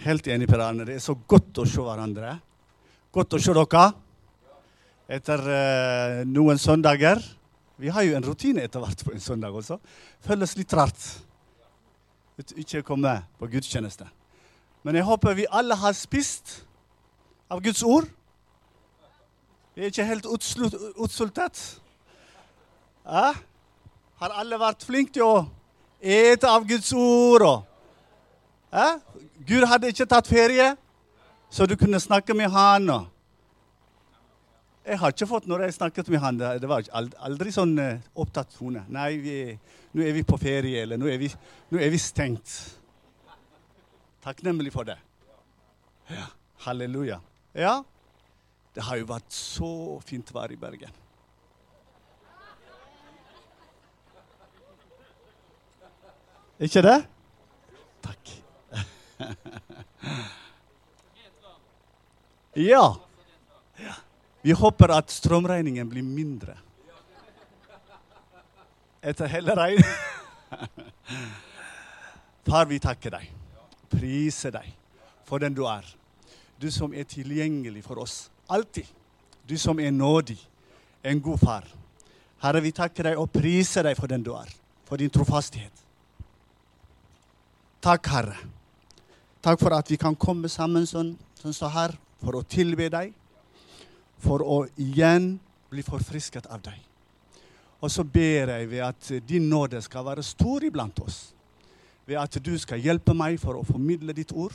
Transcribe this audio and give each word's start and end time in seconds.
Helt 0.00 0.26
enig, 0.32 0.46
Per 0.48 0.62
Arne. 0.64 0.86
Det 0.88 0.94
er 0.96 1.02
så 1.04 1.12
godt 1.28 1.58
å 1.60 1.66
se 1.68 1.82
hverandre. 1.84 2.32
Godt 3.12 3.34
å 3.36 3.40
se 3.42 3.52
dere 3.52 3.82
etter 5.10 5.42
uh, 5.44 6.20
noen 6.24 6.56
søndager. 6.62 7.20
Vi 7.80 7.92
har 7.92 8.06
jo 8.06 8.14
en 8.16 8.24
rutine 8.24 8.64
etter 8.64 8.80
hvert 8.80 9.04
på 9.04 9.12
en 9.12 9.20
søndag 9.20 9.56
også. 9.60 9.76
Føles 10.24 10.56
litt 10.56 10.72
rart 10.78 11.04
at 12.40 12.54
ikke 12.56 12.80
komme 12.86 13.12
på 13.36 13.50
gudstjeneste. 13.52 14.06
Men 14.86 14.96
jeg 14.96 15.04
håper 15.04 15.36
vi 15.36 15.48
alle 15.52 15.76
har 15.76 15.92
spist 15.98 16.62
av 17.52 17.60
Guds 17.60 17.82
ord. 17.84 18.08
Vi 19.76 19.84
er 19.84 19.92
ikke 19.92 20.08
helt 20.08 20.28
utsultet. 20.30 21.60
Ja? 23.04 23.32
Har 24.20 24.38
alle 24.40 24.60
vært 24.60 24.86
flinke 24.88 25.18
til 25.18 25.28
å 25.28 25.42
ete 26.00 26.48
av 26.48 26.64
Guds 26.68 26.94
ord? 26.96 27.44
Og, 27.44 27.69
ja? 28.72 28.98
Gud 29.46 29.66
hadde 29.66 29.90
ikke 29.90 30.06
tatt 30.08 30.28
ferie, 30.30 30.74
så 31.50 31.66
du 31.66 31.76
kunne 31.78 32.00
snakke 32.00 32.34
med 32.36 32.50
han. 32.52 32.90
Jeg 34.86 34.98
har 34.98 35.14
ikke 35.14 35.28
fått 35.28 35.46
når 35.50 35.66
jeg 35.66 35.76
snakket 35.76 36.08
med 36.12 36.22
han, 36.22 36.38
det 36.40 36.68
var 36.70 36.86
aldri 36.94 37.52
sånn 37.54 37.76
eh, 37.78 38.02
opptatt 38.18 38.54
tone. 38.56 38.84
Nei, 38.90 39.10
vi, 39.22 39.36
nå 39.94 40.04
er 40.06 40.16
vi 40.16 40.24
på 40.26 40.38
ferie, 40.40 40.84
eller 40.84 41.00
nå 41.00 41.10
er 41.10 41.20
vi, 41.20 41.28
nå 41.70 41.80
er 41.82 41.92
vi 41.92 42.00
stengt. 42.00 42.54
Takknemlig 44.24 44.72
for 44.74 44.88
det. 44.88 44.98
Ja, 46.10 46.26
halleluja. 46.66 47.20
Ja, 47.56 47.80
det 48.74 48.84
har 48.86 48.98
jo 49.00 49.06
vært 49.10 49.30
så 49.34 49.70
fint 50.06 50.30
vær 50.34 50.52
i 50.52 50.58
Bergen. 50.60 50.98
Ikke 56.60 56.82
det? 56.84 56.98
Takk. 58.04 58.39
ja. 62.70 62.96
Vi 64.42 64.52
håper 64.56 64.88
at 64.96 65.10
strømregningen 65.12 65.88
blir 65.88 66.02
mindre. 66.06 66.54
Etter 69.00 69.26
hele 69.32 69.54
regn. 69.56 69.84
Far, 72.50 72.66
vi 72.66 72.78
takker 72.82 73.10
deg, 73.14 73.30
priser 73.92 74.50
deg 74.56 74.66
for 75.28 75.38
den 75.38 75.54
du 75.54 75.62
er. 75.70 75.86
Du 76.60 76.70
som 76.72 76.92
er 76.92 77.04
tilgjengelig 77.08 77.84
for 77.86 77.96
oss 78.02 78.30
alltid. 78.50 78.86
Du 79.46 79.58
som 79.58 79.80
er 79.80 79.90
nådig, 79.94 80.38
en 81.02 81.22
god 81.22 81.38
far. 81.38 81.68
Herre, 82.42 82.60
vi 82.60 82.72
takker 82.74 83.10
deg 83.10 83.20
og 83.20 83.30
priser 83.32 83.86
deg 83.86 83.98
for 83.98 84.10
den 84.10 84.24
du 84.24 84.32
er, 84.34 84.50
for 84.88 85.00
din 85.00 85.12
trofasthet. 85.12 85.84
Takk, 87.80 88.10
Herre. 88.12 88.36
Takk 89.40 89.60
for 89.60 89.72
at 89.72 89.88
vi 89.88 89.96
kan 89.96 90.16
komme 90.20 90.50
sammen 90.52 90.84
sånn, 90.88 91.14
sånn 91.40 91.54
så 91.56 91.70
her 91.72 91.94
for 92.20 92.36
å 92.36 92.44
tilbe 92.44 92.90
deg, 92.92 93.14
for 94.20 94.44
å 94.44 94.66
igjen 94.76 95.32
bli 95.72 95.84
forfrisket 95.86 96.48
av 96.52 96.60
deg. 96.66 96.76
Og 97.80 97.88
så 97.88 98.04
ber 98.04 98.52
jeg 98.52 98.68
ved 98.68 98.84
at 98.84 99.12
din 99.24 99.48
nåde 99.48 99.80
skal 99.80 100.04
være 100.04 100.24
stor 100.26 100.66
iblant 100.68 101.00
oss. 101.00 101.30
Ved 102.04 102.20
at 102.20 102.36
du 102.44 102.52
skal 102.60 102.82
hjelpe 102.84 103.14
meg 103.16 103.38
for 103.40 103.56
å 103.56 103.64
formidle 103.64 104.12
ditt 104.12 104.34
ord, 104.36 104.52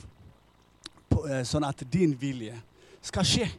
eh, 1.26 1.42
sånn 1.42 1.66
at 1.66 1.82
din 1.90 2.14
vilje 2.14 2.54
skal 3.02 3.26
skje. 3.26 3.50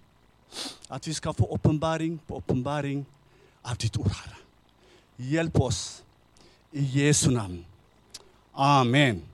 At 0.90 1.06
vi 1.06 1.12
skal 1.12 1.34
få 1.34 1.50
åpenbaring 1.50 2.20
på 2.22 2.38
åpenbaring 2.38 3.02
av 3.64 3.76
ditt 3.76 3.98
ord, 3.98 4.12
Herre. 4.14 4.38
Hjelp 5.18 5.60
oss 5.60 6.02
i 6.72 6.86
Jesu 7.00 7.30
navn. 7.30 7.64
Amen. 8.54 9.24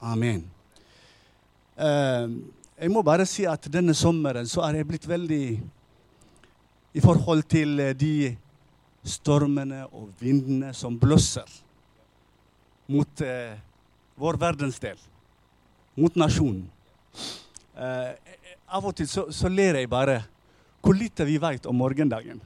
Amen. 0.00 0.55
Eh, 1.76 2.28
jeg 2.76 2.92
må 2.92 3.02
bare 3.04 3.26
si 3.28 3.44
at 3.48 3.68
denne 3.72 3.94
sommeren 3.96 4.48
så 4.48 4.64
er 4.66 4.80
jeg 4.80 4.88
blitt 4.88 5.08
veldig 5.08 5.44
i 6.96 7.02
forhold 7.04 7.44
til 7.48 7.80
eh, 7.80 7.94
de 7.96 8.34
stormene 9.06 9.84
og 9.92 10.10
vindene 10.20 10.72
som 10.74 10.96
blåser 10.98 11.50
mot 12.90 13.22
eh, 13.22 13.56
vår 14.16 14.38
verdensdel, 14.40 14.96
mot 16.00 16.16
nasjonen. 16.16 16.64
Eh, 17.76 18.12
av 18.66 18.86
og 18.88 18.96
til 18.96 19.08
så, 19.10 19.26
så 19.30 19.50
ler 19.52 19.82
jeg 19.82 19.90
bare 19.92 20.22
hvor 20.80 20.96
lite 20.96 21.26
vi 21.26 21.36
vet 21.42 21.66
om 21.66 21.76
morgendagen. 21.76 22.40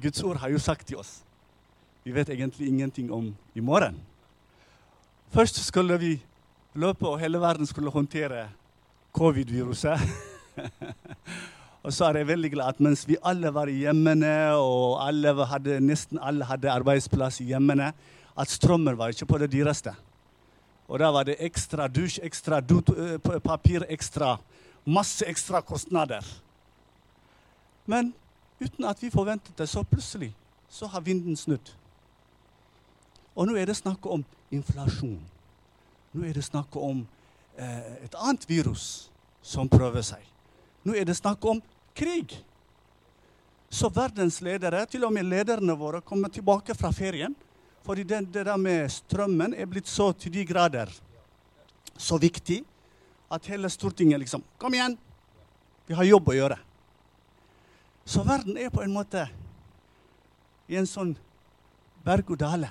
Guds 0.00 0.22
ord 0.22 0.38
har 0.40 0.52
jo 0.52 0.60
sagt 0.62 0.86
til 0.88 1.00
oss 1.00 1.18
vi 2.04 2.14
vet 2.16 2.30
egentlig 2.32 2.68
ingenting 2.68 3.10
om 3.12 3.36
i 3.54 3.60
morgen. 3.60 3.98
Først 5.30 5.60
skulle 5.64 5.98
vi 6.00 6.14
løpe, 6.74 7.08
og 7.08 7.20
hele 7.20 7.40
verden 7.40 7.66
skulle 7.66 7.90
håndtere 7.90 8.48
covid-viruset. 9.16 10.00
og 11.84 11.92
så 11.92 12.10
er 12.10 12.20
jeg 12.20 12.30
veldig 12.30 12.50
glad 12.52 12.74
at 12.74 12.84
mens 12.84 13.06
vi 13.08 13.18
alle 13.24 13.54
var 13.54 13.70
i 13.70 13.80
hjemmene, 13.82 14.34
og 14.58 15.00
alle 15.06 15.34
hadde, 15.46 15.80
nesten 15.80 16.20
alle 16.22 16.46
hadde 16.46 16.70
arbeidsplass 16.70 17.40
i 17.40 17.50
hjemmene, 17.50 17.92
at 18.38 18.50
strømmen 18.50 18.98
var 18.98 19.12
ikke 19.12 19.26
på 19.26 19.40
det 19.42 19.50
dyreste. 19.52 19.94
Og 20.90 20.98
da 20.98 21.10
var 21.14 21.26
det 21.26 21.38
ekstra 21.38 21.86
dusj, 21.88 22.18
ekstra 22.26 22.58
eh, 22.58 23.40
papir, 23.44 23.86
ekstra 23.88 24.36
Masse 24.84 25.26
ekstra 25.28 25.60
kostnader. 25.60 26.24
Men 27.86 28.14
uten 28.60 28.84
at 28.88 29.02
vi 29.02 29.10
forventet 29.10 29.58
det, 29.58 29.68
så 29.68 29.82
plutselig 29.82 30.32
så 30.70 30.86
har 30.86 31.04
vinden 31.04 31.36
snudd. 31.36 31.74
Og 33.36 33.46
nå 33.46 33.56
er 33.56 33.68
det 33.68 33.76
snakk 33.76 34.06
om 34.06 34.24
inflasjon. 34.50 35.20
Nå 36.12 36.26
er 36.26 36.34
det 36.34 36.44
snakk 36.46 36.74
om 36.76 37.04
eh, 37.56 38.06
et 38.06 38.16
annet 38.18 38.46
virus 38.50 39.10
som 39.42 39.68
prøver 39.70 40.02
seg. 40.04 40.24
Nå 40.84 40.96
er 40.96 41.06
det 41.06 41.18
snakk 41.18 41.44
om 41.46 41.60
krig. 41.94 42.34
Så 43.70 43.90
verdens 43.94 44.40
ledere, 44.42 44.82
til 44.90 45.04
og 45.06 45.14
med 45.14 45.28
lederne 45.30 45.76
våre, 45.78 46.00
kommer 46.02 46.32
tilbake 46.32 46.74
fra 46.74 46.90
ferien. 46.92 47.36
Fordi 47.86 48.02
det, 48.04 48.24
det 48.34 48.44
der 48.48 48.58
med 48.60 48.90
strømmen 48.92 49.54
er 49.54 49.70
blitt 49.70 49.88
så 49.88 50.10
til 50.12 50.34
de 50.34 50.44
grader 50.44 50.90
så 52.00 52.18
viktig 52.20 52.62
at 53.30 53.46
hele 53.46 53.70
Stortinget 53.70 54.20
liksom 54.20 54.42
Kom 54.58 54.74
igjen! 54.74 54.96
Vi 55.86 55.96
har 55.98 56.06
jobb 56.06 56.28
å 56.30 56.34
gjøre. 56.36 56.56
Så 58.06 58.22
verden 58.26 58.58
er 58.58 58.70
på 58.70 58.82
en 58.84 58.92
måte 58.94 59.24
i 60.70 60.76
en 60.78 60.86
sånn 60.86 61.16
berg-og-dale 62.06 62.70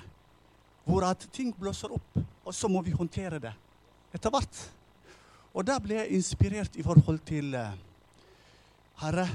hvor 0.88 1.04
at 1.06 1.26
ting 1.34 1.52
blåser 1.54 1.92
opp, 1.92 2.16
og 2.50 2.54
så 2.54 2.68
må 2.68 2.80
vi 2.82 2.90
håndtere 2.90 3.38
det 3.38 3.52
etter 4.10 4.32
hvert. 4.34 4.56
Og 5.54 5.62
da 5.66 5.76
ble 5.78 6.00
jeg 6.00 6.16
inspirert 6.18 6.74
i 6.74 6.82
forhold 6.82 7.20
til 7.26 7.54
eh, 7.54 7.76
Herre, 8.98 9.28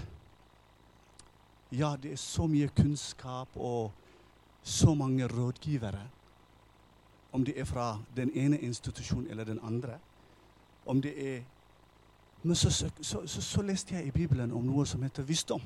ja, 1.72 1.94
det 1.96 2.12
er 2.12 2.20
så 2.20 2.48
mye 2.52 2.68
kunnskap 2.76 3.56
og 3.56 3.94
så 4.64 4.94
mange 4.94 5.28
rådgivere. 5.32 6.04
Om 7.32 7.48
det 7.48 7.56
er 7.60 7.64
fra 7.64 7.88
den 8.16 8.36
ene 8.36 8.60
institusjonen 8.60 9.32
eller 9.32 9.48
den 9.48 9.64
andre. 9.64 9.96
Om 10.86 11.02
det 11.02 11.16
er 11.36 11.44
Men 12.44 12.56
så, 12.56 12.70
så, 12.70 12.90
så, 13.02 13.42
så, 13.42 13.62
leste 13.62 13.96
jeg 13.96 14.06
i 14.06 14.12
Bibelen 14.12 14.52
om 14.52 14.62
noe 14.64 14.84
som 14.86 15.02
heter 15.02 15.24
visdom. 15.24 15.62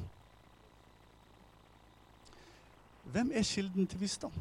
Hvem 3.12 3.31
er 3.34 3.44
kilden 3.44 3.88
til 3.88 4.00
visdom? 4.00 4.31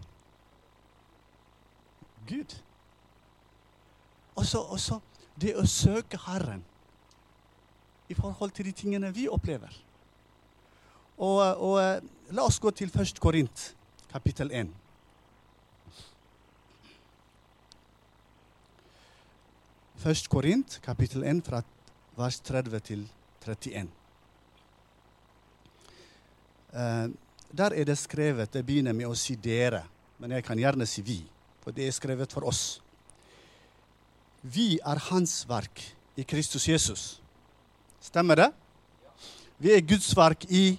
Gud. 2.28 2.54
Og 4.38 4.46
så, 4.46 5.00
det 5.40 5.56
å 5.58 5.66
søke 5.66 6.18
Herren 6.28 6.62
i 8.08 8.14
forhold 8.14 8.54
til 8.54 8.68
de 8.68 8.72
tingene 8.72 9.10
vi 9.14 9.26
opplever. 9.28 9.72
Og, 11.18 11.40
og 11.58 11.78
eh, 11.82 12.04
la 12.30 12.44
oss 12.46 12.60
gå 12.62 12.70
til 12.70 12.92
1. 12.94 13.18
Korint, 13.18 13.64
kapittel 14.12 14.52
1. 14.54 14.70
Først 19.98 20.30
Korint, 20.30 20.78
kapittel 20.84 21.26
1, 21.26 21.42
fra 21.42 21.64
vers 22.16 22.40
30 22.46 22.84
til 22.86 23.06
31. 23.42 23.90
Eh, 26.72 27.08
der 27.48 27.74
er 27.74 27.84
det 27.84 27.96
skrevet 27.98 28.52
Det 28.52 28.66
begynner 28.66 28.92
med 28.92 29.08
å 29.08 29.16
si 29.16 29.34
'dere', 29.34 29.82
men 30.18 30.30
jeg 30.30 30.44
kan 30.44 30.58
gjerne 30.58 30.86
si 30.86 31.02
'vi', 31.02 31.24
for 31.60 31.70
det 31.70 31.88
er 31.88 31.92
skrevet 31.92 32.32
for 32.32 32.46
oss. 32.46 32.80
Vi 34.42 34.78
er 34.78 35.00
Hans 35.10 35.42
verk 35.48 35.82
i 36.16 36.24
Kristus 36.26 36.68
Jesus. 36.68 37.20
Stemmer 38.00 38.38
det? 38.38 38.50
Vi 39.58 39.72
er 39.74 39.82
Guds 39.82 40.10
verk 40.16 40.44
i 40.50 40.78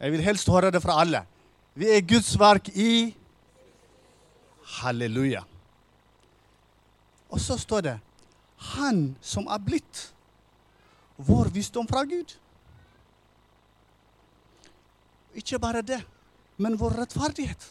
Jeg 0.00 0.12
vil 0.12 0.22
helst 0.24 0.48
høre 0.50 0.70
det 0.74 0.82
fra 0.82 1.00
alle. 1.00 1.20
Vi 1.78 1.86
er 1.86 2.00
Guds 2.00 2.32
verk 2.38 2.68
i 2.74 3.14
Halleluja. 4.80 5.44
Og 7.30 7.40
så 7.40 7.56
står 7.56 7.80
det 7.86 7.94
Han 8.74 9.16
som 9.20 9.46
er 9.46 9.62
blitt 9.62 10.08
vår 11.16 11.52
visdom 11.54 11.86
fra 11.86 12.02
Gud. 12.08 12.34
Ikke 15.34 15.58
bare 15.58 15.82
det, 15.82 16.00
men 16.56 16.76
vår 16.78 16.98
rettferdighet. 17.02 17.62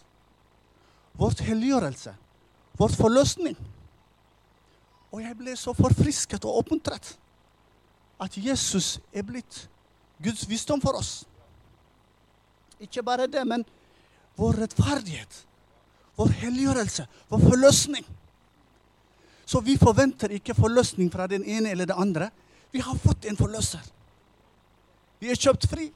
Vårt 1.13 1.43
helliggjørelse. 1.45 2.15
Vår 2.79 2.95
forløsning. 2.95 3.57
Og 5.11 5.21
jeg 5.23 5.35
ble 5.37 5.55
så 5.59 5.73
forfrisket 5.75 6.45
og 6.47 6.61
oppmuntret 6.61 7.13
at 8.21 8.37
Jesus 8.37 8.99
er 9.11 9.25
blitt 9.27 9.65
Guds 10.21 10.45
visdom 10.49 10.81
for 10.81 10.99
oss. 10.99 11.23
Ikke 12.81 13.03
bare 13.03 13.27
det, 13.27 13.41
men 13.47 13.65
vår 14.37 14.61
rettferdighet, 14.63 15.41
vår 16.17 16.35
helliggjørelse, 16.43 17.07
vår 17.29 17.41
forløsning. 17.49 18.05
Så 19.45 19.59
vi 19.65 19.75
forventer 19.77 20.31
ikke 20.37 20.55
forløsning 20.55 21.11
fra 21.11 21.27
den 21.27 21.43
ene 21.43 21.73
eller 21.73 21.89
den 21.89 21.97
andre. 21.97 22.29
Vi 22.71 22.79
har 22.79 22.95
fått 22.95 23.25
en 23.25 23.37
forløser. 23.37 23.83
Vi 25.19 25.29
er 25.29 25.37
kjøpt 25.37 25.67
fri. 25.69 25.89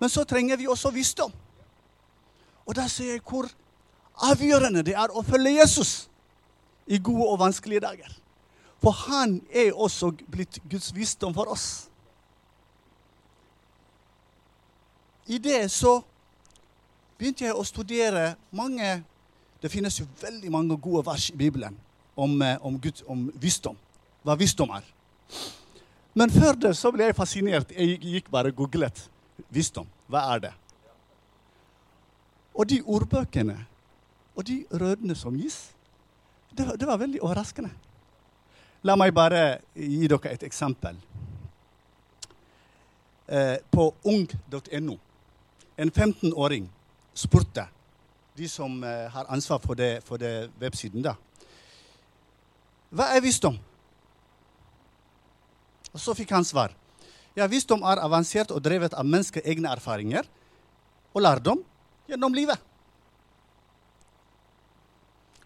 Men 0.00 0.08
så 0.08 0.24
trenger 0.24 0.56
vi 0.56 0.66
også 0.68 0.90
visdom. 0.90 1.32
Og 2.66 2.74
da 2.76 2.88
ser 2.88 3.14
jeg 3.14 3.22
hvor 3.28 3.48
avgjørende 4.30 4.82
det 4.84 4.96
er 4.98 5.12
å 5.12 5.22
følge 5.24 5.58
Jesus 5.60 6.10
i 6.90 6.98
gode 6.98 7.28
og 7.28 7.38
vanskelige 7.38 7.80
dager. 7.84 8.10
For 8.82 8.90
han 8.90 9.40
er 9.52 9.72
også 9.76 10.10
blitt 10.30 10.58
Guds 10.70 10.90
visdom 10.96 11.34
for 11.36 11.52
oss. 11.52 11.86
I 15.30 15.38
det 15.38 15.68
så 15.70 16.00
begynte 17.18 17.44
jeg 17.44 17.54
å 17.54 17.64
studere 17.66 18.34
mange 18.50 19.04
Det 19.60 19.68
finnes 19.68 19.98
jo 20.00 20.06
veldig 20.22 20.48
mange 20.48 20.76
gode 20.80 21.02
vers 21.04 21.26
i 21.28 21.34
Bibelen 21.36 21.74
om, 22.16 22.42
eh, 22.42 22.56
om, 22.64 22.78
Gud, 22.80 23.02
om 23.06 23.26
visdom. 23.36 23.76
Hva 24.24 24.32
visdom 24.40 24.70
er. 24.72 24.86
Men 26.14 26.30
før 26.32 26.56
det 26.56 26.70
så 26.78 26.88
ble 26.88 27.10
jeg 27.10 27.16
fascinert. 27.18 27.74
Jeg 27.76 27.98
gikk 28.00 28.30
bare 28.32 28.48
og 28.48 28.56
googlet 28.56 29.02
visdom. 29.52 29.84
Hva 30.08 30.22
er 30.32 30.46
det? 30.46 30.52
Og 32.54 32.70
de 32.70 32.80
ordbøkene 32.80 33.58
og 34.34 34.46
de 34.48 34.64
rødene 34.72 35.14
som 35.14 35.36
gis, 35.36 35.74
det, 36.60 36.76
det 36.80 36.88
var 36.88 37.00
veldig 37.00 37.22
overraskende. 37.24 37.70
La 38.86 38.96
meg 38.96 39.12
bare 39.16 39.60
gi 39.74 40.06
dere 40.08 40.34
et 40.34 40.44
eksempel. 40.46 40.96
Eh, 43.30 43.56
på 43.70 43.90
ung.no. 44.10 44.96
En 45.80 45.90
15-åring 45.90 46.68
spurte 47.14 47.66
de 48.36 48.48
som 48.48 48.80
eh, 48.84 49.06
har 49.12 49.28
ansvar 49.28 49.60
for 49.62 49.78
det, 49.78 50.00
for 50.04 50.20
det 50.20 50.50
websiden, 50.60 51.04
da. 51.04 51.14
Hva 52.90 53.10
er 53.14 53.22
visdom? 53.22 53.58
Og 55.90 56.00
så 56.00 56.14
fikk 56.16 56.32
han 56.34 56.46
svar. 56.46 56.74
Ja, 57.38 57.46
visdom 57.50 57.84
er 57.86 58.02
avansert 58.02 58.50
og 58.54 58.62
drevet 58.64 58.96
av 58.98 59.06
menneskets 59.06 59.46
egne 59.46 59.70
erfaringer 59.70 60.26
og 61.14 61.22
lærdom 61.22 61.62
gjennom 62.10 62.34
livet. 62.34 62.58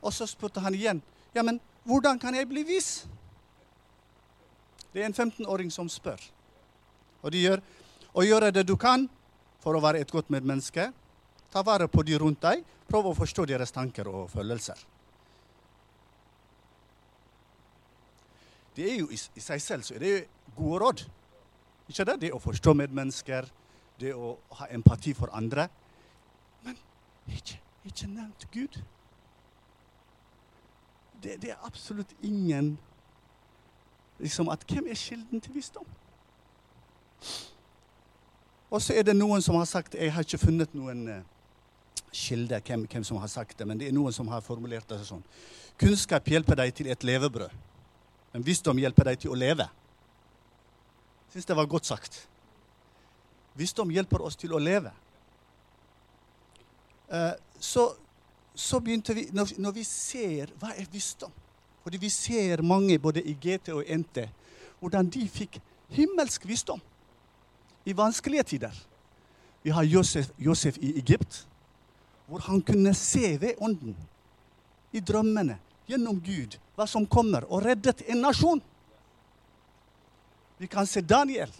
Og 0.04 0.12
så 0.12 0.28
spurte 0.28 0.60
han 0.60 0.76
igjen. 0.76 1.00
Ja, 1.34 1.42
men 1.42 1.60
hvordan 1.88 2.20
kan 2.20 2.36
jeg 2.36 2.48
bli 2.48 2.62
vis? 2.68 3.06
Det 4.92 5.02
er 5.02 5.08
en 5.08 5.16
15-åring 5.16 5.72
som 5.74 5.88
spør. 5.90 6.20
Og 7.24 7.32
de 7.32 7.40
gjør 7.42 7.62
å 8.14 8.22
gjøre 8.22 8.52
det 8.54 8.66
du 8.68 8.76
kan 8.78 9.08
for 9.64 9.74
å 9.74 9.82
være 9.82 10.04
et 10.04 10.12
godt 10.12 10.30
medmenneske. 10.30 10.90
Ta 11.50 11.64
vare 11.66 11.88
på 11.88 12.04
de 12.06 12.18
rundt 12.20 12.42
deg. 12.44 12.62
Prøv 12.86 13.10
å 13.10 13.16
forstå 13.16 13.46
deres 13.48 13.72
tanker 13.74 14.08
og 14.10 14.28
følelser. 14.30 14.78
Det 18.76 18.86
er 18.90 18.96
jo 18.98 19.10
i, 19.14 19.18
seg 19.18 19.62
selv 19.62 19.86
så 19.86 19.94
er 19.96 20.02
det 20.02 20.12
jo 20.12 20.22
gode 20.58 20.80
råd. 20.82 21.04
Ikke 21.90 22.06
det? 22.08 22.16
Det 22.26 22.32
å 22.34 22.40
forstå 22.42 22.74
medmennesker, 22.76 23.46
det 24.00 24.14
å 24.16 24.34
ha 24.58 24.68
empati 24.74 25.14
for 25.14 25.32
andre. 25.36 25.68
Men 26.64 26.78
ikke, 27.30 27.60
ikke 27.86 28.10
nevnt 28.10 28.46
Gud. 28.54 28.80
Det, 31.24 31.42
det, 31.42 31.50
er 31.50 31.66
absolutt 31.66 32.10
ingen 32.22 32.74
liksom 34.18 34.48
at 34.52 34.64
Hvem 34.68 34.86
er 34.90 34.94
kilden 34.94 35.40
til 35.40 35.54
visdom? 35.54 35.86
Og 38.70 38.82
så 38.82 38.92
er 38.92 39.06
det 39.06 39.14
noen 39.16 39.42
som 39.42 39.56
har 39.56 39.64
sagt 39.64 39.94
Jeg 39.94 40.12
har 40.12 40.26
ikke 40.26 40.38
funnet 40.42 40.74
noen 40.76 41.06
uh, 41.08 41.22
kilde 42.12 42.60
hvem, 42.66 42.84
hvem, 42.90 43.04
som 43.04 43.16
har 43.22 43.30
sagt 43.32 43.58
det, 43.58 43.66
men 43.66 43.80
det 43.80 43.88
er 43.88 43.96
noen 43.96 44.12
som 44.12 44.28
har 44.28 44.44
formulert 44.44 44.86
det 44.90 45.00
sånn. 45.06 45.24
Kunnskap 45.80 46.28
hjelper 46.30 46.60
deg 46.60 46.74
til 46.76 46.90
et 46.92 47.06
levebrød, 47.06 47.50
men 48.34 48.44
visdom 48.46 48.78
hjelper 48.78 49.10
deg 49.10 49.24
til 49.24 49.34
å 49.34 49.38
leve. 49.38 49.66
Jeg 51.24 51.38
syns 51.40 51.48
det 51.48 51.56
var 51.58 51.70
godt 51.70 51.88
sagt. 51.88 52.20
Visdom 53.58 53.90
hjelper 53.90 54.22
oss 54.22 54.38
til 54.38 54.54
å 54.54 54.62
leve. 54.62 54.92
Uh, 57.10 57.32
så, 57.58 57.88
så, 58.54 58.80
begynte 58.80 59.14
vi 59.14 59.26
når, 59.32 59.56
når, 59.58 59.72
vi 59.74 59.84
ser 59.84 60.52
Hva 60.60 60.70
er 60.76 60.86
visdom? 60.92 61.32
Fordi 61.82 61.98
vi 62.00 62.08
ser 62.08 62.62
mange, 62.62 62.98
både 62.98 63.22
i 63.22 63.34
GT 63.34 63.74
og 63.74 63.84
NT, 63.84 64.22
hvordan 64.80 65.10
de 65.12 65.26
fikk 65.28 65.58
himmelsk 65.92 66.46
visdom 66.48 66.80
i 67.84 67.92
vanskelige 67.92 68.42
tider. 68.54 68.78
Vi 69.62 69.70
har 69.70 69.84
Josef, 69.84 70.30
Josef 70.38 70.78
i 70.80 70.94
Egypt, 70.98 71.46
hvor 72.26 72.38
han 72.38 72.62
kunne 72.62 72.94
se 72.94 73.36
ved 73.40 73.60
ånden, 73.60 73.96
i 74.92 75.00
drømmene, 75.00 75.58
gjennom 75.88 76.20
Gud, 76.24 76.56
hva 76.76 76.86
som 76.88 77.04
kommer, 77.06 77.44
og 77.50 77.64
reddet 77.66 78.00
en 78.08 78.22
nasjon. 78.24 78.62
Vi 80.58 80.68
kan 80.70 80.86
se 80.86 81.02
Daniel 81.04 81.50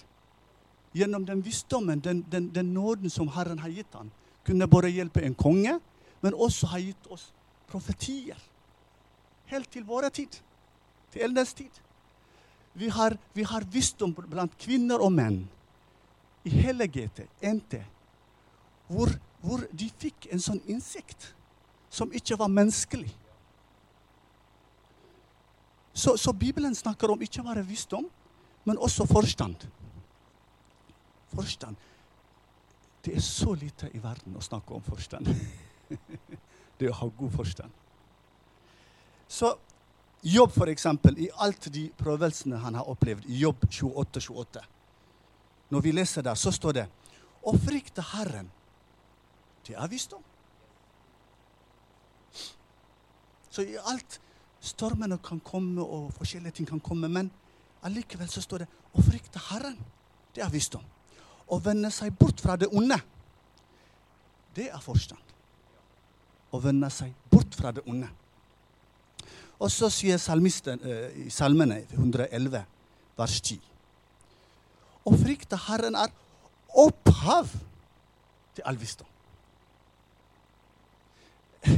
gjennom 0.94 1.26
den 1.26 1.42
visdommen, 1.44 2.00
den, 2.00 2.24
den, 2.30 2.48
den 2.54 2.72
nåden 2.74 3.10
som 3.10 3.28
Herren 3.28 3.58
har 3.58 3.68
gitt 3.68 3.92
ham. 3.92 4.10
Kunne 4.46 4.68
både 4.70 4.92
hjelpe 4.94 5.24
en 5.24 5.34
konge, 5.34 5.78
men 6.24 6.34
også 6.34 6.70
har 6.72 6.80
gitt 6.80 7.08
oss 7.12 7.28
profetier. 7.68 8.38
Helt 9.50 9.68
til 9.72 9.84
våre 9.84 10.08
tid. 10.10 10.38
Til 11.12 11.26
eldens 11.26 11.52
tid. 11.54 11.82
Vi 12.74 12.88
har, 12.88 13.16
vi 13.34 13.44
har 13.44 13.66
visdom 13.70 14.14
blant 14.16 14.56
kvinner 14.58 15.04
og 15.04 15.12
menn 15.14 15.44
i 16.44 16.50
hele 16.50 16.88
GT, 16.90 17.22
NT, 17.40 17.76
hvor, 18.88 19.12
hvor 19.40 19.62
de 19.72 19.86
fikk 20.00 20.26
en 20.34 20.42
sånn 20.42 20.58
innsikt 20.68 21.30
som 21.88 22.12
ikke 22.12 22.36
var 22.40 22.50
menneskelig. 22.52 23.12
Så, 25.94 26.16
så, 26.18 26.34
Bibelen 26.34 26.74
snakker 26.74 27.12
om 27.14 27.22
ikke 27.22 27.44
bare 27.46 27.62
visdom, 27.64 28.08
men 28.66 28.80
også 28.82 29.06
forstand. 29.06 29.68
Forstand. 31.32 31.76
Det 33.04 33.14
er 33.14 33.22
så 33.24 33.54
lite 33.54 33.92
i 33.94 34.02
verden 34.02 34.34
å 34.36 34.42
snakke 34.42 34.74
om 34.74 34.82
forstand. 34.84 35.30
det 36.78 36.88
er 36.88 36.92
å 36.92 37.00
ha 37.02 37.10
god 37.18 37.32
forstand. 37.38 37.80
Så 39.28 39.54
Jobb, 40.24 40.54
eksempel, 40.72 41.18
i 41.20 41.26
alt 41.44 41.66
de 41.68 41.90
prøvelsene 42.00 42.56
han 42.62 42.78
har 42.78 42.86
opplevd, 42.88 43.26
i 43.28 43.42
Jobb 43.42 43.66
28, 43.68 44.22
28 44.24 44.62
når 45.74 45.80
vi 45.80 45.92
leser 45.92 46.22
der, 46.22 46.36
så 46.38 46.52
står 46.54 46.76
det 46.76 46.84
Å 47.44 47.52
frykte 47.60 48.02
Herren, 48.14 48.46
det 49.66 49.74
er 49.76 49.90
visdom. 49.90 50.22
Så 53.50 53.64
i 53.64 53.76
alt 53.78 54.20
Stormene 54.64 55.18
kan 55.20 55.42
komme, 55.44 55.82
og 55.82 56.12
forskjellige 56.16 56.56
ting 56.56 56.68
kan 56.68 56.80
komme, 56.80 57.08
men 57.12 57.28
allikevel 57.84 58.30
så 58.32 58.40
står 58.40 58.64
det 58.64 58.68
å 58.96 59.02
frykte 59.04 59.42
Herren. 59.50 59.76
Det 60.32 60.40
er 60.40 60.48
visdom. 60.48 60.84
Å 61.52 61.58
vende 61.60 61.90
seg 61.92 62.14
bort 62.16 62.40
fra 62.40 62.56
det 62.56 62.70
onde, 62.72 62.96
det 64.56 64.70
er 64.70 64.80
forstand. 64.80 65.33
Å 66.54 66.60
vende 66.62 66.90
seg 66.94 67.12
bort 67.32 67.56
fra 67.58 67.74
det 67.74 67.82
onde. 67.90 68.08
Og 69.58 69.70
så 69.72 69.90
sier 69.90 70.20
salmisten 70.22 70.80
uh, 70.82 71.08
i 71.24 71.30
Salmene 71.32 71.82
111, 71.96 72.62
vers 73.18 73.38
10 73.40 73.74
å 75.04 75.12
frykte 75.20 75.58
Herren 75.66 75.96
er 75.98 76.12
opphav 76.80 77.50
til 78.56 78.64
all 78.66 78.78
visdom. 78.80 79.08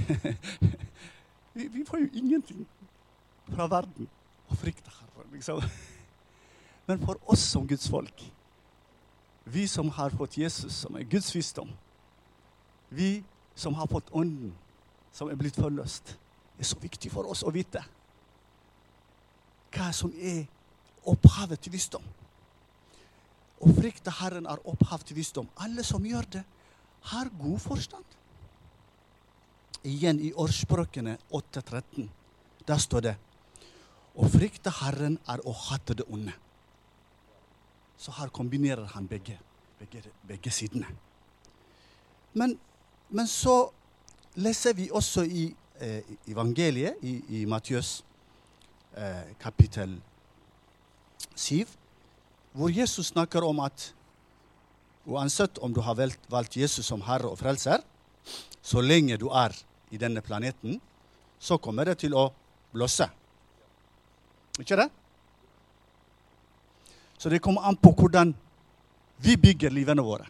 vi, 1.57 1.67
vi, 1.67 1.85
får 1.87 2.05
jo 2.05 2.09
ingenting 2.19 2.65
fra 3.53 3.69
verden 3.71 4.09
å 4.51 4.59
frykte 4.59 4.91
Herren, 4.91 5.31
liksom. 5.35 5.63
Men 6.87 7.03
for 7.03 7.19
oss 7.27 7.43
som 7.51 7.67
Guds 7.67 7.89
folk, 7.91 8.23
vi 9.47 9.67
som 9.71 9.91
har 9.95 10.15
fått 10.15 10.39
Jesus, 10.39 10.83
som 10.85 10.99
er 10.99 11.07
Guds 11.07 11.33
visdom, 11.35 11.71
vi 12.91 13.25
som 13.59 13.75
har 13.79 13.91
fått 13.91 14.11
Ånden, 14.15 14.55
som 15.17 15.31
er 15.33 15.39
blitt 15.41 15.57
forløst, 15.57 16.13
det 16.57 16.65
er 16.65 16.69
så 16.69 16.79
viktig 16.81 17.11
for 17.13 17.29
oss 17.33 17.45
å 17.45 17.53
vite 17.53 17.83
hva 19.77 19.91
som 19.93 20.13
er 20.17 20.47
opphavet 21.11 21.61
til 21.61 21.75
visdom. 21.75 22.05
Å 23.61 23.73
frykte 23.77 24.13
Herren 24.21 24.49
er 24.49 24.63
opphav 24.69 25.05
til 25.05 25.19
visdom. 25.19 25.49
Alle 25.61 25.85
som 25.85 26.05
gjør 26.05 26.29
det, 26.39 26.43
har 27.13 27.31
god 27.39 27.61
forstand. 27.63 28.17
Igjen 29.87 30.19
i 30.25 30.33
årsspråkene 30.33 31.17
8.13. 31.31 32.09
Der 32.67 32.83
står 32.83 33.05
det 33.07 33.15
Å 34.17 34.27
frykte 34.33 34.73
Herren 34.79 35.19
er 35.29 35.43
å 35.45 35.53
hate 35.53 35.95
det 36.01 36.07
onde. 36.09 36.33
Så 38.01 38.15
her 38.17 38.33
kombinerer 38.33 38.89
han 38.95 39.07
begge, 39.09 39.37
begge, 39.79 40.03
begge 40.27 40.53
sidene. 40.53 40.89
Men, 42.33 42.57
men, 43.09 43.29
så 43.29 43.71
leser 44.37 44.77
vi 44.77 44.91
også 44.93 45.25
i 45.25 45.49
eh, 45.81 46.03
evangeliet, 46.29 47.01
i, 47.03 47.17
i 47.41 47.45
Matteus 47.49 48.05
eh, 48.97 49.33
kapittel 49.41 49.97
7, 51.35 51.65
hvor 52.57 52.73
Jesus 52.73 53.13
snakker 53.13 53.45
om 53.45 53.61
at 53.65 53.93
uansett 55.07 55.59
om 55.63 55.73
du 55.73 55.81
har 55.81 55.97
valgt 56.31 56.57
Jesus 56.57 56.87
som 56.87 57.05
herre 57.07 57.31
og 57.31 57.39
frelser, 57.39 57.85
så 58.63 58.83
lenge 58.83 59.19
du 59.21 59.29
er 59.31 59.55
i 59.95 60.01
denne 60.01 60.21
planeten, 60.25 60.81
så 61.39 61.59
kommer 61.63 61.87
det 61.87 62.01
til 62.03 62.17
å 62.17 62.29
blåse. 62.75 63.07
Ikke 64.59 64.79
det? 64.81 64.89
Så 67.17 67.31
det 67.33 67.41
kommer 67.45 67.69
an 67.69 67.77
på 67.77 67.93
hvordan 67.97 68.35
vi 69.23 69.37
bygger 69.41 69.73
livene 69.73 70.05
våre. 70.05 70.27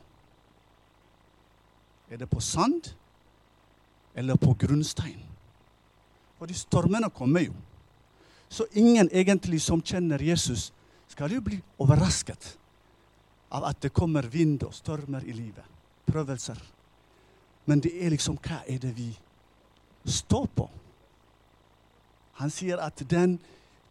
Er 2.10 2.20
det 2.20 2.28
på 2.30 2.42
sand 2.42 2.92
eller 4.16 4.36
på 4.40 4.54
grunnstein? 4.58 5.20
Fordi 6.38 6.54
stormene 6.56 7.10
kommer 7.10 7.46
jo. 7.46 7.54
Så 8.48 8.66
ingen 8.72 9.08
egentlig 9.12 9.60
som 9.62 9.82
kjenner 9.82 10.22
Jesus, 10.22 10.72
skal 11.08 11.32
jo 11.32 11.40
bli 11.40 11.58
overrasket 11.78 12.56
av 13.54 13.64
at 13.68 13.78
det 13.82 13.94
kommer 13.94 14.26
vind 14.28 14.64
og 14.66 14.74
stormer 14.74 15.24
i 15.24 15.32
livet. 15.32 15.64
Prøvelser. 16.06 16.58
Men 17.66 17.80
det 17.82 17.92
er 17.94 18.12
liksom 18.14 18.38
hva 18.42 18.60
er 18.66 18.80
det 18.82 18.92
vi 18.96 19.10
står 20.04 20.48
på? 20.54 20.66
Han 22.42 22.52
sier 22.52 22.82
at 22.82 23.00
den 23.10 23.38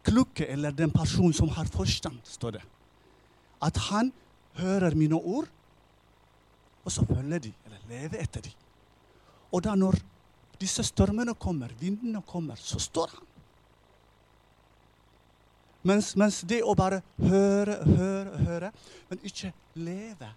klukke, 0.06 0.46
eller 0.46 0.70
den 0.70 0.92
personen 0.94 1.34
som 1.34 1.50
har 1.56 1.66
forstand, 1.72 2.20
står 2.24 2.58
det, 2.58 2.62
at 3.62 3.76
han 3.88 4.12
hører 4.60 4.94
mine 4.94 5.18
ord, 5.18 5.48
og 6.84 6.92
så 6.92 7.02
følger 7.08 7.42
de, 7.48 7.52
eller 7.66 7.88
lever 7.90 8.22
etter 8.22 8.44
de. 8.46 8.52
Og 9.50 9.64
da 9.64 9.74
når 9.74 9.98
disse 10.60 10.84
stormene 10.86 11.34
kommer, 11.34 11.72
vindene 11.80 12.22
kommer, 12.26 12.56
så 12.60 12.80
står 12.80 13.14
han. 13.14 13.32
Mens, 15.86 16.14
mens, 16.18 16.40
det 16.42 16.62
å 16.66 16.74
bare 16.74 16.98
høre, 17.22 17.76
høre, 17.86 18.38
høre, 18.42 18.70
men 19.10 19.20
ikke 19.28 19.52
leve, 19.78 20.32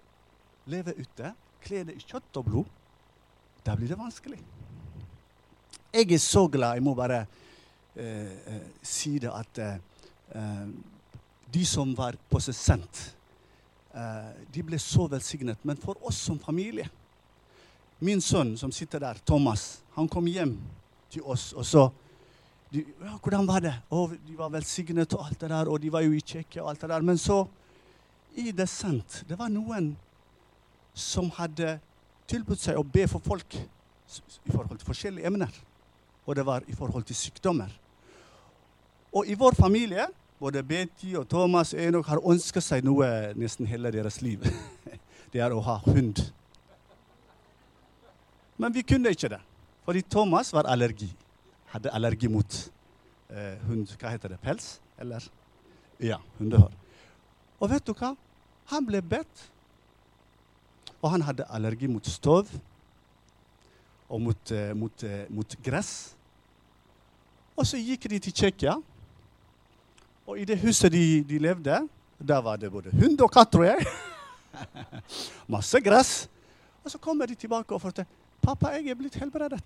leve 0.70 0.94
ute, 1.00 1.32
kle 1.64 1.82
det 1.88 1.96
i 1.98 2.04
kjøtt 2.04 2.38
og 2.38 2.46
blod, 2.46 2.76
da 3.66 3.74
blir 3.78 3.90
det 3.90 3.98
vanskelig. 3.98 4.38
Jeg 5.90 6.12
er 6.14 6.22
så 6.22 6.46
glad, 6.52 6.78
jeg 6.78 6.86
må 6.86 6.94
bare 6.94 7.24
eh, 7.24 8.36
eh, 8.54 8.68
si 8.86 9.16
det, 9.24 9.32
at 9.34 9.64
eh, 9.66 10.70
de 11.50 11.66
som 11.66 11.96
var 11.98 12.18
sendt, 12.54 13.16
eh, 13.96 14.30
de 14.54 14.64
ble 14.64 14.78
så 14.78 15.08
velsignet. 15.10 15.58
Men 15.66 15.78
for 15.82 15.98
oss 16.06 16.22
som 16.30 16.38
familie 16.40 16.90
Min 18.00 18.22
sønn 18.22 18.56
som 18.58 18.72
sitter 18.72 19.02
der, 19.04 19.18
Thomas, 19.26 19.82
han 19.96 20.08
kom 20.08 20.28
hjem 20.28 20.56
til 21.12 21.26
oss, 21.28 21.52
og 21.54 21.66
så 21.66 21.90
de, 22.72 22.86
ja, 23.02 23.18
'Hvordan 23.18 23.48
var 23.48 23.60
det?' 23.60 23.82
Og 23.90 24.12
de 24.28 24.38
var 24.38 24.50
velsignet 24.50 25.14
og 25.14 25.26
alt 25.26 25.42
det 25.42 25.50
der, 25.50 25.66
og 25.66 25.82
de 25.82 25.92
var 25.92 26.00
jo 26.00 26.12
i 26.12 26.22
Tsjekkia 26.22 26.62
og 26.62 26.70
alt 26.70 26.82
det 26.82 26.90
der. 26.90 27.02
Men 27.02 27.18
så, 27.18 27.48
i 28.36 28.54
sant? 28.66 29.26
det 29.30 29.40
var 29.40 29.50
noen 29.50 29.98
som 30.94 31.30
hadde 31.30 31.80
tilbudt 32.28 32.60
seg 32.60 32.78
å 32.78 32.84
be 32.84 33.08
for 33.08 33.20
folk 33.20 33.56
i 33.56 34.52
forhold 34.52 34.78
til 34.78 34.86
forskjellige 34.86 35.26
emner. 35.26 35.52
Og 36.26 36.36
det 36.36 36.46
var 36.46 36.62
i 36.68 36.76
forhold 36.76 37.04
til 37.04 37.16
sykdommer. 37.16 37.70
Og 39.14 39.28
i 39.28 39.34
vår 39.34 39.56
familie, 39.58 40.06
både 40.40 40.64
Betty 40.64 41.16
og 41.16 41.28
Thomas 41.30 41.74
og 41.74 41.80
Enok, 41.82 42.06
har 42.06 42.22
ønsket 42.22 42.64
seg 42.64 42.86
noe 42.86 43.34
nesten 43.36 43.66
hele 43.66 43.92
deres 43.92 44.22
liv. 44.22 44.46
det 45.34 45.42
er 45.42 45.52
å 45.52 45.62
ha 45.62 45.80
hund. 45.86 46.22
Men 48.60 48.76
vi 48.76 48.84
kunne 48.84 49.14
ikke 49.16 49.32
det, 49.32 49.40
fordi 49.88 50.04
Thomas 50.12 50.52
var 50.54 50.68
allergi 50.68 51.10
hadde 51.70 51.94
allergi 51.94 52.30
mot 52.32 52.58
eh, 53.30 53.58
hund... 53.68 53.90
Hva 54.00 54.14
heter 54.14 54.34
det? 54.34 54.40
Pels? 54.42 54.78
Eller? 55.00 55.26
Ja, 56.02 56.18
hundehår. 56.40 56.74
Og 57.60 57.72
vet 57.72 57.86
du 57.86 57.94
hva? 57.94 58.14
Han 58.72 58.88
ble 58.88 59.02
bedt. 59.06 59.46
Og 61.00 61.12
han 61.14 61.24
hadde 61.28 61.48
allergi 61.48 61.88
mot 61.92 62.06
støv 62.10 62.50
og 64.10 64.22
mot, 64.26 64.52
eh, 64.56 64.72
mot, 64.74 65.04
eh, 65.06 65.28
mot 65.30 65.56
gress. 65.64 66.16
Og 67.60 67.68
så 67.68 67.78
gikk 67.78 68.10
de 68.10 68.20
til 68.24 68.34
Tsjekkia. 68.34 68.78
Og 70.30 70.40
i 70.42 70.46
det 70.50 70.58
huset 70.62 70.92
de, 70.94 71.22
de 71.28 71.40
levde, 71.42 71.78
der 72.20 72.42
var 72.46 72.58
det 72.58 72.72
både 72.72 72.92
hund 72.98 73.22
og 73.22 73.32
katt, 73.34 73.52
tror 73.54 73.68
jeg. 73.68 73.86
Masse 75.54 75.82
gress. 75.86 76.14
Og 76.84 76.92
så 76.92 76.98
kommer 76.98 77.30
de 77.30 77.38
tilbake 77.38 77.76
og 77.76 77.82
forteller 77.84 78.19
pappa, 78.44 78.74
jeg 78.78 78.90
er 78.90 78.98
blitt 79.00 79.18
helbredet. 79.20 79.64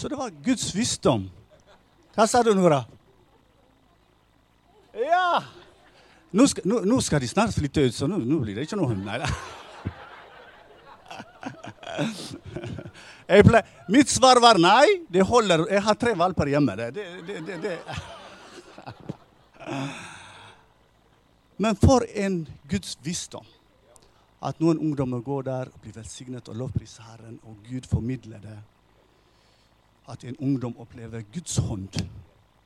Så 0.00 0.08
det 0.08 0.16
var 0.16 0.30
Guds 0.44 0.70
visdom. 0.72 1.26
Hva 2.16 2.24
sa 2.24 2.40
du, 2.42 2.54
Nora? 2.56 2.80
Ja! 4.96 5.42
Nå 6.32 6.46
skal, 6.48 6.64
nå, 6.64 6.78
nå 6.88 7.00
skal, 7.04 7.20
de 7.20 7.28
snart 7.28 7.52
flytte 7.52 7.84
ut, 7.84 7.94
så 7.94 8.08
nå, 8.08 8.16
nå 8.22 8.38
blir 8.40 8.56
det 8.56 8.64
ikke 8.64 8.78
noe. 8.80 8.96
Nei 8.96 9.18
da. 9.20 9.28
Ble, 13.46 13.60
mitt 13.92 14.10
svar 14.10 14.40
var 14.42 14.58
nei. 14.62 15.04
Det 15.10 15.22
holder. 15.26 15.66
Jeg 15.70 15.84
har 15.86 15.98
tre 16.00 16.16
valper 16.18 16.50
hjemme. 16.54 16.76
Det, 16.80 16.90
det, 17.26 17.40
det, 17.46 17.60
det. 17.66 17.76
Men 21.60 21.76
for 21.76 22.04
en 22.14 22.48
Guds 22.70 22.98
visdom. 23.04 23.46
At 24.42 24.60
noen 24.60 24.78
ungdommer 24.80 25.20
går 25.20 25.42
der 25.42 25.68
og 25.68 25.80
blir 25.82 25.92
velsignet 25.92 26.48
og 26.48 26.56
lovpriser 26.56 27.04
Herren, 27.04 27.40
og 27.44 27.58
Gud 27.68 27.88
formidler 27.90 28.40
det 28.40 28.58
at 30.10 30.24
en 30.24 30.36
ungdom 30.40 30.74
opplever 30.80 31.22
Guds 31.32 31.56
hånd, 31.56 32.00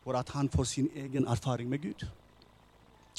og 0.05 0.19
at 0.19 0.29
han 0.29 0.49
får 0.49 0.65
sin 0.65 0.89
egen 0.97 1.27
erfaring 1.27 1.69
med 1.69 1.83
Gud. 1.83 2.07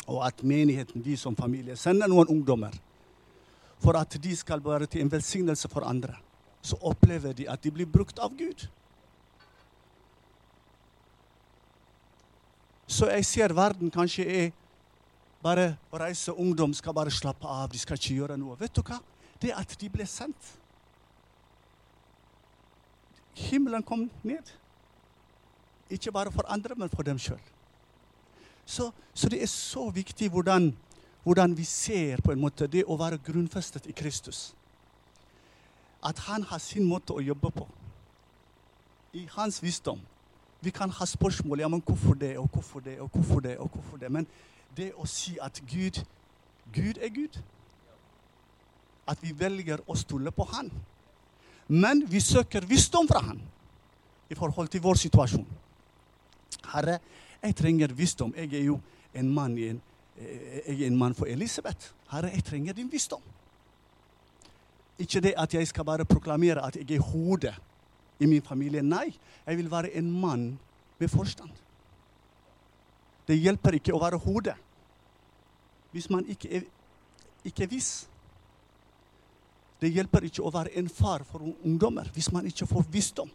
Og 0.08 0.28
at 0.28 0.44
menigheten, 0.44 1.06
vi 1.06 1.16
som 1.16 1.36
familie, 1.36 1.76
sender 1.76 2.08
noen 2.08 2.28
ungdommer 2.28 2.74
for 3.84 3.98
at 4.00 4.18
de 4.24 4.36
skal 4.36 4.64
være 4.64 4.86
til 4.86 5.02
en 5.02 5.12
velsignelse 5.12 5.70
for 5.70 5.86
andre. 5.86 6.16
Så 6.62 6.78
opplever 6.82 7.34
de 7.34 7.50
at 7.50 7.64
de 7.64 7.72
blir 7.72 7.86
brukt 7.86 8.20
av 8.20 8.34
Gud. 8.38 8.68
Så 12.88 13.10
jeg 13.10 13.26
ser 13.26 13.54
verden 13.58 13.92
kanskje 13.92 14.26
er 14.26 14.52
bare 15.44 15.76
å 15.94 16.00
reise 16.02 16.34
ungdom 16.34 16.74
skal 16.74 16.94
bare 16.94 17.14
slappe 17.14 17.48
av, 17.48 17.70
de 17.72 17.80
skal 17.82 17.98
ikke 18.00 18.18
gjøre 18.18 18.38
noe. 18.38 18.58
Vet 18.60 18.76
du 18.76 18.82
hva? 18.86 19.00
Det 19.42 19.52
at 19.54 19.74
de 19.80 19.90
ble 19.92 20.06
sendt 20.10 20.56
himmelen 23.36 23.84
kom 23.84 24.10
ned. 24.24 24.52
Ikke 25.90 26.12
bare 26.12 26.32
for 26.32 26.48
andre, 26.50 26.76
men 26.76 26.90
for 26.90 27.04
dem 27.04 27.20
sjøl. 27.20 27.42
Så, 28.66 28.90
så, 29.14 29.30
det 29.30 29.42
er 29.44 29.52
så 29.52 29.90
viktig 29.94 30.32
hvordan, 30.34 30.72
hvordan, 31.24 31.58
vi 31.58 31.64
ser 31.64 32.22
på 32.26 32.32
en 32.32 32.42
måte 32.42 32.68
det 32.68 32.86
å 32.88 32.98
være 32.98 33.22
grunnfestet 33.22 33.86
i 33.86 33.94
Kristus. 33.94 34.56
At 36.06 36.24
han 36.26 36.48
har 36.50 36.62
sin 36.64 36.88
måte 36.88 37.14
å 37.14 37.22
jobbe 37.22 37.52
på. 37.54 37.68
I 39.14 39.28
hans 39.36 39.62
visdom. 39.64 40.02
Vi 40.66 40.74
kan 40.74 40.90
ha 40.90 41.06
spørsmål 41.06 41.62
ja, 41.62 41.70
men 41.70 41.84
hvorfor 41.86 42.18
det, 42.18 42.34
og 42.42 42.50
hvorfor 42.54 42.82
det, 42.82 42.98
og 43.00 43.10
hvorfor 43.14 43.40
det. 43.46 43.58
og 43.58 43.70
hvorfor 43.70 44.02
det. 44.02 44.12
Men 44.12 44.28
det 44.78 44.92
å 44.98 45.06
si 45.08 45.38
at 45.42 45.62
Gud, 45.70 46.02
Gud 46.74 46.98
er 47.02 47.14
Gud 47.14 47.38
At 49.08 49.22
vi 49.22 49.30
velger 49.38 49.84
å 49.86 49.94
stole 49.94 50.32
på 50.34 50.48
Han 50.50 50.72
men 51.68 52.04
vi 52.12 52.20
søker 52.22 52.66
visdom 52.66 53.08
fra 53.08 53.20
han 53.26 53.42
i 54.30 54.36
forhold 54.36 54.70
til 54.70 54.82
vår 54.82 55.00
situasjon. 55.02 55.46
Herre, 56.74 57.00
jeg 57.42 57.56
trenger 57.56 57.94
visdom. 57.94 58.34
Jeg 58.38 58.54
er 58.54 58.66
jo 58.66 58.80
en 59.14 59.30
mann, 59.34 59.58
en, 59.58 59.82
eh, 60.18 60.62
jeg 60.68 60.82
er 60.82 60.88
en 60.88 60.98
mann 60.98 61.16
for 61.16 61.26
Elisabeth. 61.26 61.94
Herre, 62.12 62.30
jeg 62.34 62.44
trenger 62.44 62.74
din 62.74 62.92
visdom. 62.92 63.22
Ikke 65.00 65.20
det 65.22 65.34
at 65.38 65.54
jeg 65.54 65.68
skal 65.68 65.86
bare 65.86 66.06
proklamere 66.06 66.66
at 66.66 66.76
jeg 66.76 66.92
er 66.92 67.02
hodet 67.02 67.56
i 68.20 68.28
min 68.28 68.44
familie. 68.44 68.84
Nei, 68.84 69.10
jeg 69.46 69.58
vil 69.60 69.72
være 69.72 69.94
en 70.00 70.12
mann 70.12 70.46
med 71.00 71.12
forstand. 71.12 71.52
Det 73.28 73.38
hjelper 73.40 73.80
ikke 73.80 73.96
å 73.96 74.02
være 74.02 74.22
hode 74.22 74.54
hvis 75.96 76.10
man 76.12 76.26
ikke 76.28 76.50
er, 76.52 76.64
ikke 77.48 77.64
er 77.64 77.70
viss. 77.72 77.92
Det 79.80 79.94
hjelper 79.96 80.28
ikke 80.28 80.44
å 80.44 80.52
være 80.52 80.74
en 80.76 80.90
far 80.92 81.24
for 81.24 81.46
ungdommer 81.46 82.10
hvis 82.16 82.28
man 82.36 82.48
ikke 82.50 82.68
får 82.68 82.84
visdom. 82.92 83.32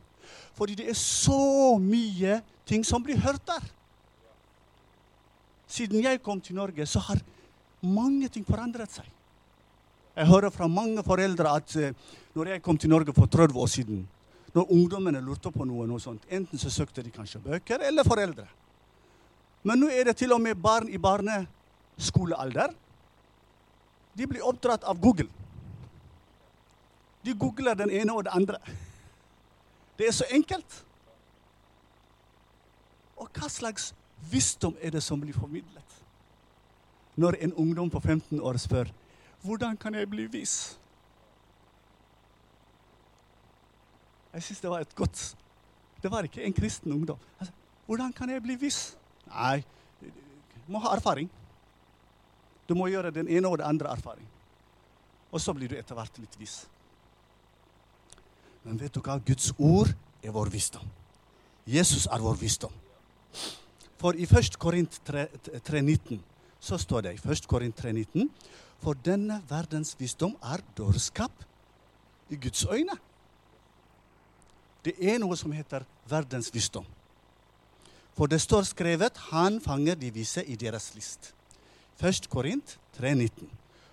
Fordi 0.58 0.76
det 0.76 0.90
er 0.92 0.98
så 0.98 1.78
mye 1.80 2.40
ting 2.68 2.84
som 2.86 3.02
blir 3.02 3.20
hørt 3.24 3.42
der. 3.48 3.64
Siden 5.70 6.04
jeg 6.04 6.20
kom 6.22 6.40
til 6.42 6.58
Norge, 6.58 6.86
så 6.86 7.00
har 7.06 7.22
mange 7.80 8.28
ting 8.28 8.44
forandret 8.44 8.92
seg. 8.92 9.08
Jeg 10.16 10.28
hører 10.28 10.52
fra 10.52 10.66
mange 10.68 11.02
foreldre 11.06 11.52
at 11.56 11.76
uh, 11.78 11.92
når 12.34 12.54
jeg 12.54 12.62
kom 12.62 12.78
til 12.78 12.90
Norge 12.90 13.14
for 13.16 13.30
30 13.30 13.56
år 13.56 13.70
siden, 13.70 14.00
når 14.54 14.72
ungdommene 14.74 15.20
lurte 15.22 15.52
på 15.54 15.64
noe, 15.64 15.86
noe 15.86 16.02
sånt, 16.02 16.24
enten 16.28 16.58
så 16.58 16.70
søkte 16.72 17.04
de 17.06 17.12
kanskje 17.14 17.42
bøker 17.44 17.84
eller 17.86 18.06
foreldre. 18.06 18.46
Men 19.62 19.82
nå 19.82 19.90
er 19.92 20.08
det 20.08 20.16
til 20.16 20.32
og 20.32 20.40
med 20.40 20.58
barn 20.58 20.88
i 20.88 20.98
barneskolealder. 20.98 22.72
De 24.16 24.26
blir 24.26 24.46
oppdratt 24.46 24.84
av 24.88 24.98
Google. 25.00 25.28
De 27.24 27.34
googler 27.36 27.76
den 27.76 27.92
ene 27.92 28.14
og 28.16 28.24
det 28.24 28.34
andre. 28.34 28.58
Det 29.98 30.08
er 30.08 30.16
så 30.16 30.26
enkelt. 30.32 30.80
Og 33.20 33.28
hva 33.36 33.50
slags 33.52 33.92
visdom 34.32 34.74
er 34.80 34.96
det 34.96 35.02
som 35.04 35.20
blir 35.20 35.36
formidlet? 35.36 35.98
Når 37.20 37.36
en 37.44 37.52
ungdom 37.54 37.90
på 37.90 38.00
15 38.00 38.40
år 38.40 38.56
spør 38.56 38.90
hvordan 39.44 39.76
kan 39.76 39.94
jeg 39.94 40.08
bli 40.10 40.26
vis? 40.28 40.79
Jeg 44.34 44.42
syns 44.46 44.60
det 44.62 44.70
var 44.70 44.84
et 44.84 44.94
godt 44.94 45.36
Det 46.02 46.10
var 46.10 46.24
ikke 46.24 46.44
en 46.44 46.54
kristen 46.56 46.92
ungdom. 46.92 47.18
Altså, 47.38 47.52
hvordan 47.86 48.12
kan 48.12 48.30
jeg 48.30 48.42
bli 48.42 48.54
viss? 48.56 48.96
Nei, 49.26 49.60
du 50.00 50.72
må 50.72 50.80
ha 50.80 50.94
erfaring. 50.96 51.28
Du 52.68 52.74
må 52.78 52.86
gjøre 52.88 53.10
den 53.10 53.28
ene 53.28 53.48
og 53.48 53.58
den 53.58 53.66
andre 53.66 53.90
erfaring. 53.92 54.26
Og 55.32 55.40
så 55.40 55.52
blir 55.52 55.68
du 55.68 55.76
etter 55.76 55.98
hvert 55.98 56.18
litt 56.22 56.38
viss. 56.40 56.62
Men 58.64 58.80
vet 58.80 58.94
du 58.94 59.02
hva? 59.04 59.18
Guds 59.26 59.52
ord 59.58 59.92
er 60.22 60.32
vår 60.32 60.52
visdom. 60.54 60.86
Jesus 61.66 62.06
er 62.06 62.22
vår 62.22 62.38
visdom. 62.40 62.72
For 64.00 64.16
i 64.16 64.24
1. 64.24 64.56
Korint 64.58 65.00
3,19 65.04 66.20
så 66.60 66.78
står 66.80 67.08
det 67.08 67.14
i 67.18 67.20
1. 67.20 67.46
Korint 67.50 67.84
3,19 67.84 68.28
For 68.80 68.96
denne 68.96 69.42
verdens 69.48 69.92
visdom 69.98 70.38
er 70.40 70.62
dårskap 70.76 71.44
i 72.30 72.38
Guds 72.40 72.64
øyne. 72.64 72.96
Det 74.84 74.94
er 74.98 75.18
noe 75.20 75.36
som 75.36 75.52
heter 75.52 75.84
verdens 76.08 76.48
visdom. 76.54 76.86
For 78.16 78.26
det 78.26 78.40
står 78.40 78.62
skrevet 78.62 79.16
'Han 79.16 79.60
fanger 79.60 79.94
de 79.94 80.10
vise 80.10 80.44
i 80.44 80.56
deres 80.56 80.92
list'. 80.94 81.32
1. 82.00 82.28
Korint 82.30 82.78
3,19. 82.96 83.48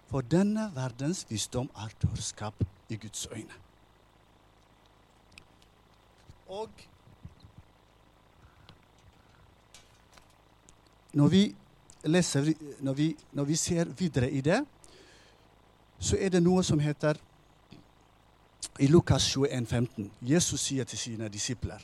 For 0.08 0.22
denne 0.22 0.72
verdens 0.76 1.26
visdom 1.30 1.70
er 1.76 1.90
dårskap 2.08 2.54
i 2.90 2.96
Guds 2.96 3.28
øyne. 3.32 3.54
Og 6.48 6.70
når 11.14 11.28
vi 11.28 11.56
leser, 12.04 12.54
når 12.80 12.94
vi, 12.94 13.16
når 13.32 13.44
vi 13.44 13.56
ser 13.56 13.84
videre 13.84 14.32
i 14.32 14.42
det, 14.42 14.66
så 16.00 16.18
er 16.20 16.30
det 16.30 16.44
noe 16.44 16.64
som 16.64 16.80
heter 16.80 17.18
i 18.80 18.88
Lukas 18.88 19.26
21, 19.36 19.66
15. 19.66 20.12
Jesus 20.22 20.62
sier 20.70 20.86
til 20.86 20.98
sine 20.98 21.30
disipler 21.30 21.82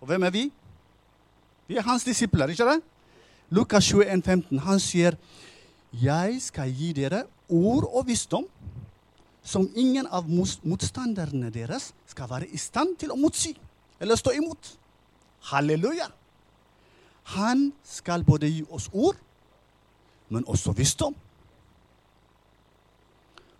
Og 0.00 0.06
hvem 0.06 0.22
er 0.22 0.30
vi? 0.30 0.52
Vi 1.68 1.76
er 1.76 1.84
hans 1.84 2.04
disipler, 2.04 2.48
ikke 2.48 2.64
det? 2.64 2.80
Lukas 3.50 3.92
21, 3.92 4.22
15. 4.22 4.58
Han 4.58 4.80
sier, 4.80 5.14
'Jeg 5.92 6.42
skal 6.42 6.72
gi 6.72 6.92
dere 6.92 7.24
ord 7.48 7.84
og 7.84 8.06
visdom' 8.06 8.46
som 9.42 9.68
ingen 9.74 10.06
av 10.06 10.28
motstanderne 10.62 11.50
deres 11.50 11.92
skal 12.06 12.28
være 12.30 12.48
i 12.48 12.56
stand 12.56 12.96
til 13.00 13.10
å 13.10 13.16
motsi 13.16 13.56
eller 14.00 14.16
stå 14.16 14.30
imot. 14.36 14.76
Halleluja! 15.50 16.08
Han 17.36 17.72
skal 17.84 18.24
både 18.24 18.48
gi 18.50 18.64
oss 18.70 18.88
ord, 18.92 19.16
men 20.28 20.44
også 20.46 20.72
visdom. 20.72 21.14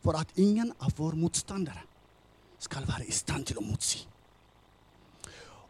For 0.00 0.16
at 0.16 0.32
ingen 0.36 0.72
av 0.80 0.94
våre 0.96 1.16
motstandere 1.16 1.89
skal 2.60 2.86
være 2.88 3.08
i 3.08 3.14
stand 3.14 3.48
til 3.48 3.60
å 3.60 3.64
motsi. 3.64 4.02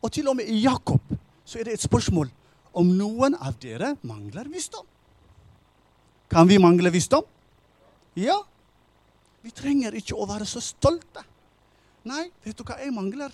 Og 0.00 0.12
til 0.12 0.28
og 0.30 0.38
med 0.38 0.48
i 0.50 0.62
Jakob 0.64 1.02
så 1.44 1.60
er 1.60 1.68
det 1.68 1.76
et 1.76 1.84
spørsmål 1.84 2.30
om 2.80 2.90
noen 2.96 3.36
av 3.38 3.58
dere 3.62 3.94
mangler 4.06 4.48
visdom. 4.50 4.86
Kan 6.30 6.48
vi 6.48 6.60
mangle 6.62 6.92
visdom? 6.94 7.26
Ja. 8.18 8.38
Vi 9.42 9.50
trenger 9.56 9.96
ikke 9.98 10.18
å 10.18 10.28
være 10.28 10.46
så 10.46 10.62
stolte. 10.62 11.24
Nei, 12.06 12.28
vet 12.44 12.56
du 12.56 12.64
hva 12.64 12.78
jeg 12.80 12.94
mangler? 12.94 13.32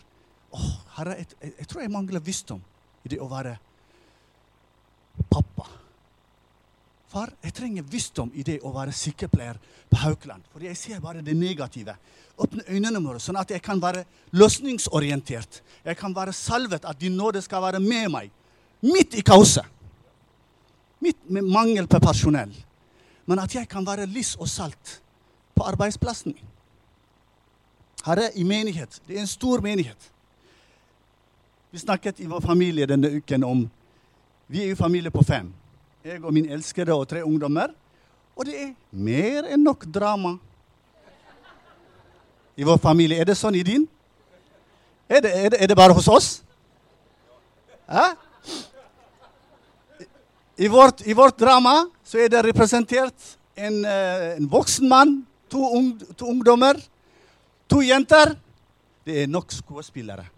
Åh, 0.56 0.70
Herre, 0.96 1.18
jeg, 1.20 1.35
jeg, 1.40 1.54
jeg 1.61 1.68
tror 1.70 1.85
jeg 1.85 1.92
mangler 1.92 2.24
visdom 2.24 2.62
i 3.04 3.12
det 3.12 3.20
å 3.22 3.28
være 3.31 3.57
pappa. 5.31 5.68
Far, 7.16 7.31
jeg 7.40 7.55
trenger 7.57 7.85
visdom 7.88 8.29
i 8.37 8.42
det 8.44 8.59
å 8.61 8.74
være 8.74 8.92
sykepleier 8.92 9.57
på 9.88 9.96
Haukeland. 10.02 10.42
For 10.52 10.61
jeg 10.66 10.76
ser 10.76 10.98
bare 11.00 11.22
det 11.24 11.33
negative. 11.33 11.94
Åpne 12.44 12.66
øynene 12.68 13.00
våre, 13.00 13.22
sånn 13.24 13.38
at 13.40 13.55
jeg 13.55 13.62
kan 13.64 13.81
være 13.81 14.02
løsningsorientert. 14.37 15.62
Jeg 15.87 15.96
kan 15.96 16.12
være 16.12 16.37
salvet, 16.37 16.85
at 16.85 17.00
din 17.00 17.16
nåde 17.16 17.40
skal 17.40 17.64
være 17.64 17.81
med 17.81 18.12
meg. 18.12 18.29
Midt 18.85 19.16
i 19.16 19.24
kaoset. 19.24 19.64
Midt 21.00 21.24
med 21.33 21.48
mangel 21.48 21.88
på 21.88 22.05
personell. 22.05 22.52
Men 23.24 23.40
at 23.40 23.57
jeg 23.62 23.64
kan 23.72 23.88
være 23.88 24.05
lys 24.12 24.37
og 24.37 24.52
salt 24.52 24.98
på 25.57 25.64
arbeidsplassen 25.72 26.37
min. 26.37 26.55
Her 28.05 28.26
er 28.29 28.37
i 28.37 28.44
menighet. 28.44 29.00
Det 29.09 29.16
er 29.16 29.24
en 29.24 29.37
stor 29.38 29.64
menighet. 29.64 30.12
Vi 31.72 31.81
snakket 31.81 32.20
i 32.20 32.29
vår 32.29 32.44
familie 32.44 32.92
denne 32.92 33.16
uken 33.16 33.44
om 33.44 33.70
Vi 34.46 34.61
er 34.62 34.68
jo 34.68 34.85
familie 34.85 35.11
på 35.11 35.24
fem. 35.26 35.48
Jeg 36.07 36.21
og 36.23 36.31
min 36.31 36.47
elskede 36.55 36.95
og 36.95 37.09
tre 37.11 37.25
ungdommer. 37.27 37.73
Og 38.38 38.47
det 38.47 38.55
er 38.62 38.69
mer 38.95 39.49
enn 39.51 39.64
nok 39.66 39.88
drama 39.90 40.37
i 42.55 42.66
vår 42.69 42.79
familie. 42.79 43.19
Er 43.19 43.27
det 43.27 43.35
sånn 43.40 43.57
i 43.59 43.64
din? 43.66 43.88
Er 45.11 45.25
det, 45.25 45.33
er 45.35 45.51
det, 45.51 45.59
er 45.64 45.73
det 45.73 45.79
bare 45.79 45.97
hos 45.97 46.07
oss? 46.07 46.29
Hæ? 47.90 48.05
I 50.57 50.71
vårt, 50.71 51.03
I 51.03 51.16
vårt, 51.16 51.40
drama 51.42 51.75
så 52.07 52.23
er 52.23 52.31
det 52.31 52.45
representert 52.47 53.35
en, 53.59 53.83
eh, 53.85 54.31
en 54.37 54.47
voksen 54.51 54.87
mann, 54.88 55.19
to, 55.51 55.59
ung, 55.59 55.90
to 56.14 56.31
ungdommer, 56.31 56.79
to 57.66 57.83
jenter. 57.83 58.37
Det 59.03 59.25
er 59.25 59.31
nok 59.31 59.51
skuespillere. 59.59 60.31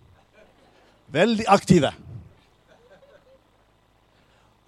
Veldig 1.12 1.44
aktive. 1.48 1.92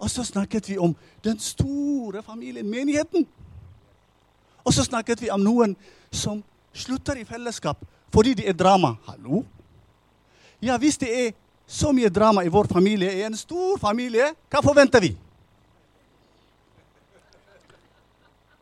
Og 0.01 0.09
så 0.09 0.25
snakket 0.25 0.69
vi 0.69 0.77
om 0.81 0.95
den 1.23 1.39
store 1.39 2.23
familien, 2.25 2.69
menigheten. 2.69 3.27
Og 4.65 4.73
så 4.73 4.85
snakket 4.85 5.21
vi 5.21 5.29
om 5.29 5.43
noen 5.43 5.75
som 6.11 6.41
slutter 6.73 7.21
i 7.21 7.27
fellesskap 7.27 7.81
fordi 8.11 8.33
det 8.35 8.49
er 8.49 8.55
drama. 8.57 8.95
Hallo? 9.07 9.45
Ja, 10.61 10.75
hvis 10.77 10.97
det 10.99 11.09
er 11.15 11.29
så 11.63 11.93
mye 11.95 12.09
drama 12.11 12.43
i 12.43 12.51
vår 12.51 12.67
familie, 12.67 13.13
i 13.15 13.23
en 13.23 13.37
stor 13.39 13.77
familie, 13.79 14.33
hva 14.51 14.59
forventer 14.65 15.05
vi? 15.05 15.13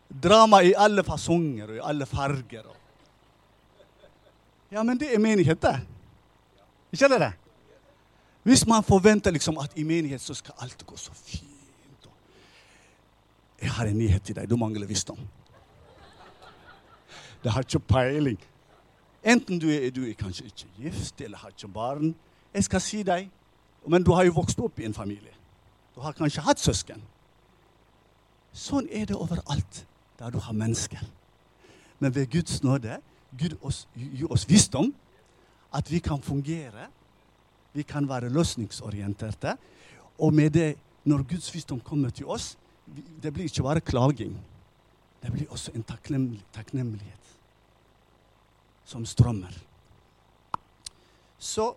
Drama 0.10 0.62
i 0.62 0.76
alle 0.78 1.02
fasonger 1.08 1.72
og 1.72 1.80
i 1.80 1.84
alle 1.92 2.06
farger. 2.06 2.68
Ja, 4.70 4.84
men 4.84 5.00
det 5.02 5.10
er 5.16 5.24
menighet, 5.24 5.62
det. 5.62 5.80
Ikke 6.94 7.10
det? 7.18 7.32
Hvis 8.44 8.66
man 8.68 8.84
forventer 8.84 9.32
liksom 9.32 9.58
at 9.58 9.72
i 9.76 9.84
menighet 9.84 10.22
så 10.22 10.34
skal 10.34 10.54
alt 10.60 10.86
gå 10.86 10.98
så 10.98 11.14
fint 11.14 11.46
Jeg 13.62 13.72
har 13.72 13.86
en 13.86 13.98
nyhet 13.98 14.24
til 14.24 14.36
deg. 14.36 14.50
Du 14.50 14.56
mangler 14.56 14.88
visdom. 14.88 15.18
Det 17.44 17.52
har 17.52 17.62
ikke 17.62 17.80
peiling. 17.80 18.40
Enten 19.24 19.60
du 19.60 19.68
er, 19.70 19.90
du 19.92 20.06
er 20.08 20.14
kanskje 20.14 20.46
ikke 20.46 20.68
gift 20.78 21.22
eller 21.22 21.38
har 21.38 21.50
ikke 21.50 21.68
barn. 21.68 22.16
Jeg 22.54 22.64
skal 22.64 22.82
si 22.82 23.04
deg, 23.04 23.30
men 23.88 24.04
du 24.04 24.14
har 24.16 24.24
jo 24.24 24.32
vokst 24.32 24.60
opp 24.60 24.80
i 24.80 24.86
en 24.88 24.94
familie. 24.94 25.36
Du 25.96 26.00
har 26.02 26.16
kanskje 26.16 26.42
hatt 26.42 26.60
søsken. 26.60 27.04
Sånn 28.56 28.88
er 28.92 29.06
det 29.06 29.16
overalt 29.16 29.84
der 30.20 30.32
du 30.32 30.40
har 30.40 30.56
mennesker. 30.56 31.04
Men 32.00 32.16
ved 32.16 32.32
Guds 32.32 32.64
nåde 32.64 33.02
Gud 33.38 33.58
gir 33.96 34.32
oss 34.32 34.48
visdom, 34.50 34.94
at 35.74 35.92
vi 35.92 36.00
kan 36.00 36.22
fungere 36.22 36.88
vi 37.74 37.84
kan 37.84 38.10
være 38.10 38.30
løsningsorienterte. 38.30 39.56
Og 40.20 40.34
med 40.34 40.50
det, 40.50 40.76
når 41.04 41.24
Guds 41.24 41.54
visdom 41.54 41.80
kommer 41.80 42.10
til 42.10 42.26
oss, 42.26 42.58
det 43.24 43.34
blir 43.34 43.46
ikke 43.46 43.64
bare 43.64 43.82
klaging. 43.82 44.38
Det 45.24 45.32
blir 45.32 45.52
også 45.52 45.72
en 45.76 45.84
takknemlighet 45.84 47.36
som 48.86 49.06
strømmer. 49.06 49.54
Så 51.38 51.74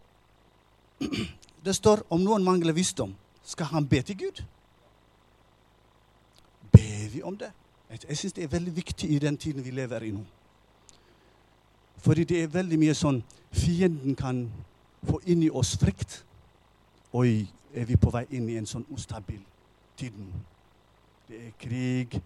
det 1.64 1.74
står 1.76 2.07
om 2.11 2.22
noen 2.24 2.44
mangler 2.44 2.72
visdom, 2.72 3.14
skal 3.44 3.66
han 3.66 3.88
be 3.88 4.02
til 4.02 4.18
Gud? 4.18 4.42
Ber 6.72 7.09
vi 7.12 7.22
om 7.22 7.37
det? 7.37 7.50
Jeg 8.09 8.16
syns 8.16 8.33
det 8.33 8.44
er 8.44 8.55
veldig 8.55 8.76
viktig 8.76 9.11
i 9.11 9.18
den 9.18 9.37
tiden 9.37 9.64
vi 9.64 9.70
lever 9.70 10.07
i 10.07 10.11
nå. 10.11 10.22
Fordi 12.02 12.24
det 12.24 12.42
er 12.42 12.55
veldig 12.55 12.78
mye 12.81 12.94
sånn 12.96 13.20
Fienden 13.52 14.16
kan 14.16 14.46
få 15.06 15.20
inn 15.26 15.42
i 15.42 15.50
oss 15.50 15.76
frykt. 15.78 16.24
Oi, 17.12 17.48
er 17.74 17.88
vi 17.88 17.96
på 17.96 18.10
vei 18.12 18.24
inn 18.36 18.48
i 18.48 18.58
en 18.60 18.68
sånn 18.68 18.86
ustabil 18.94 19.40
tid? 19.98 20.16
Det 21.28 21.40
er 21.46 21.52
krig. 21.60 22.20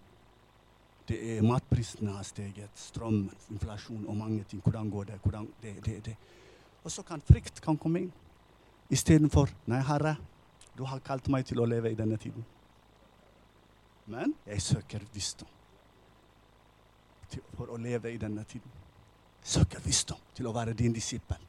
Det 1.07 1.17
er 1.33 1.43
Matprisene 1.45 2.15
har 2.17 2.27
steget. 2.27 2.71
Strøm, 2.75 3.29
inflasjon 3.51 4.05
og 4.07 4.17
mange 4.17 4.43
ting. 4.43 4.61
Hvordan 4.63 4.89
går 4.91 5.11
det? 5.11 5.19
Hvordan, 5.23 5.47
det, 5.61 5.75
det, 5.85 5.99
det. 6.05 6.15
Og 6.83 6.91
så 6.91 7.03
kan 7.03 7.21
frykt 7.21 7.61
kan 7.63 7.77
komme 7.77 8.05
inn. 8.05 8.11
Istedenfor 8.91 9.51
Nei, 9.67 9.81
Herre, 9.83 10.15
du 10.77 10.85
har 10.87 11.03
kalt 11.03 11.27
meg 11.31 11.45
til 11.47 11.59
å 11.59 11.67
leve 11.67 11.91
i 11.91 11.97
denne 11.99 12.17
tiden. 12.21 12.45
Men 14.07 14.35
jeg 14.47 14.61
søker 14.63 15.03
visdom 15.13 15.49
for 17.57 17.73
å 17.73 17.77
leve 17.77 18.13
i 18.13 18.19
denne 18.19 18.43
tiden. 18.47 18.71
søker 19.43 19.79
visdom 19.79 20.19
til 20.35 20.47
å 20.47 20.51
være 20.51 20.73
din 20.73 20.93
disippel. 20.93 21.39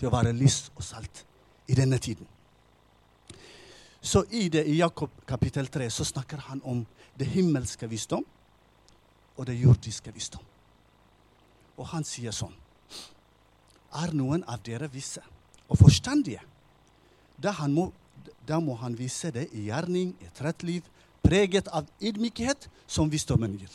Til 0.00 0.08
å 0.08 0.14
være 0.14 0.32
lys 0.32 0.70
og 0.72 0.84
salt 0.84 1.24
i 1.68 1.76
denne 1.76 1.98
tiden. 2.00 2.24
Så 4.00 4.22
i 4.32 4.48
det 4.48 4.62
i 4.64 4.78
Jakob 4.78 5.12
kapittel 5.28 5.68
3 5.68 5.90
så 5.92 6.06
snakker 6.08 6.40
han 6.48 6.62
om 6.64 6.86
det 7.18 7.26
himmelske 7.28 7.84
visdom 7.88 8.24
og 9.36 9.46
det 9.46 9.58
jordiske 9.60 10.12
visdom. 10.14 10.44
Og 11.76 11.86
han 11.92 12.04
sier 12.04 12.32
sånn 12.32 12.56
Er 14.00 14.12
noen 14.14 14.44
av 14.46 14.62
dere 14.64 14.88
visse 14.88 15.20
og 15.68 15.76
forstandige? 15.80 16.40
Da, 17.36 17.52
må, 17.68 17.90
da 18.46 18.60
må 18.60 18.76
han 18.80 18.96
vise 18.96 19.32
det 19.34 19.48
i 19.52 19.66
gjerning, 19.66 20.14
et 20.22 20.40
rett 20.44 20.62
liv, 20.62 20.86
preget 21.22 21.68
av 21.68 21.88
ydmykhet, 22.00 22.68
som 22.86 23.10
visdommen 23.10 23.56
gir. 23.58 23.72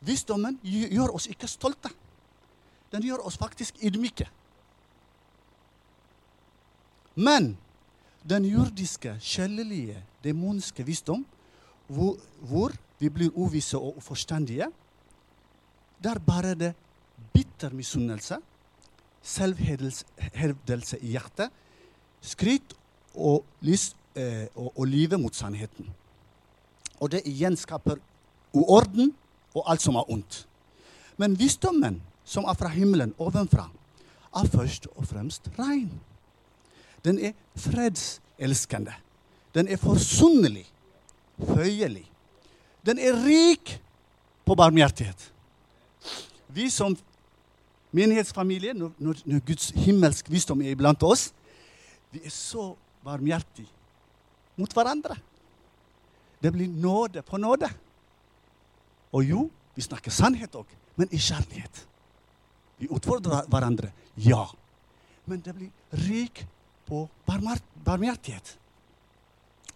Visdommen 0.00 0.58
gjør 0.64 1.14
oss 1.14 1.28
ikke 1.30 1.48
stolte. 1.48 1.92
Den 2.92 3.04
gjør 3.06 3.24
oss 3.28 3.38
faktisk 3.40 3.78
ydmyke. 3.84 4.26
Men 7.14 7.56
den 8.28 8.44
jordiske, 8.44 9.16
sjelelige, 9.20 9.96
demonske 10.24 10.84
visdom, 10.86 11.24
hvor, 11.88 12.16
hvor, 12.40 12.72
vi 13.00 13.08
blir 13.08 13.32
uvisse 13.32 13.78
og 13.78 13.96
uforstandige, 13.96 14.66
der 16.04 16.18
bare 16.18 16.54
det 16.54 16.74
bitter 17.32 17.72
misunnelse, 17.72 18.36
selvhevdelse 19.22 20.98
i 21.00 21.14
hjertet, 21.14 21.48
skryt 22.20 22.74
og, 23.14 23.44
lyst, 23.60 23.96
eh, 24.14 24.46
og, 24.54 24.72
og 24.76 24.84
livet 24.84 25.20
mot 25.20 25.34
sannheten. 25.34 25.88
Og 27.00 27.10
det 27.10 27.22
igjen 27.24 27.56
skaper 27.56 27.96
uorden 28.52 29.14
og 29.54 29.64
alt 29.70 29.82
som 29.82 29.96
er 29.96 30.12
ondt. 30.12 30.44
Men 31.16 31.38
visdommen, 31.38 32.02
som 32.24 32.44
er 32.44 32.54
fra 32.54 32.68
himmelen 32.68 33.14
ovenfra, 33.18 33.70
er 34.36 34.52
først 34.52 34.86
og 34.94 35.08
fremst 35.08 35.48
rein. 35.58 35.90
Den 37.04 37.18
er 37.18 37.32
fredselskende. 37.56 38.94
Den 39.54 39.68
er 39.68 39.80
forsonlig, 39.80 40.66
føyelig. 41.38 42.04
Den 42.86 42.98
er 42.98 43.16
rik 43.24 43.76
på 44.46 44.54
barmhjertighet. 44.54 45.32
Vi 46.48 46.70
som 46.70 46.96
menighetsfamilie, 47.92 48.74
når, 48.74 48.92
når 49.24 49.42
Guds 49.46 49.70
himmelsk 49.74 50.30
visdom 50.30 50.62
er 50.62 50.74
iblant 50.74 51.02
oss, 51.02 51.30
vi 52.10 52.22
er 52.24 52.34
så 52.34 52.72
barmhjertige 53.04 53.68
mot 54.58 54.72
hverandre. 54.74 55.16
Det 56.42 56.52
blir 56.52 56.68
nåde 56.68 57.22
på 57.22 57.38
nåde. 57.40 57.68
Og 59.12 59.24
jo, 59.26 59.48
vi 59.74 59.84
snakker 59.84 60.14
sannhet 60.14 60.54
òg, 60.56 60.68
men 60.96 61.10
i 61.12 61.18
kjærlighet. 61.18 61.84
Vi 62.80 62.88
utfordrer 62.88 63.48
hverandre, 63.50 63.90
ja. 64.16 64.44
Men 65.28 65.42
det 65.44 65.54
blir 65.56 66.06
rik 66.06 66.44
på 66.90 67.06
barmhjertighet. 67.84 68.56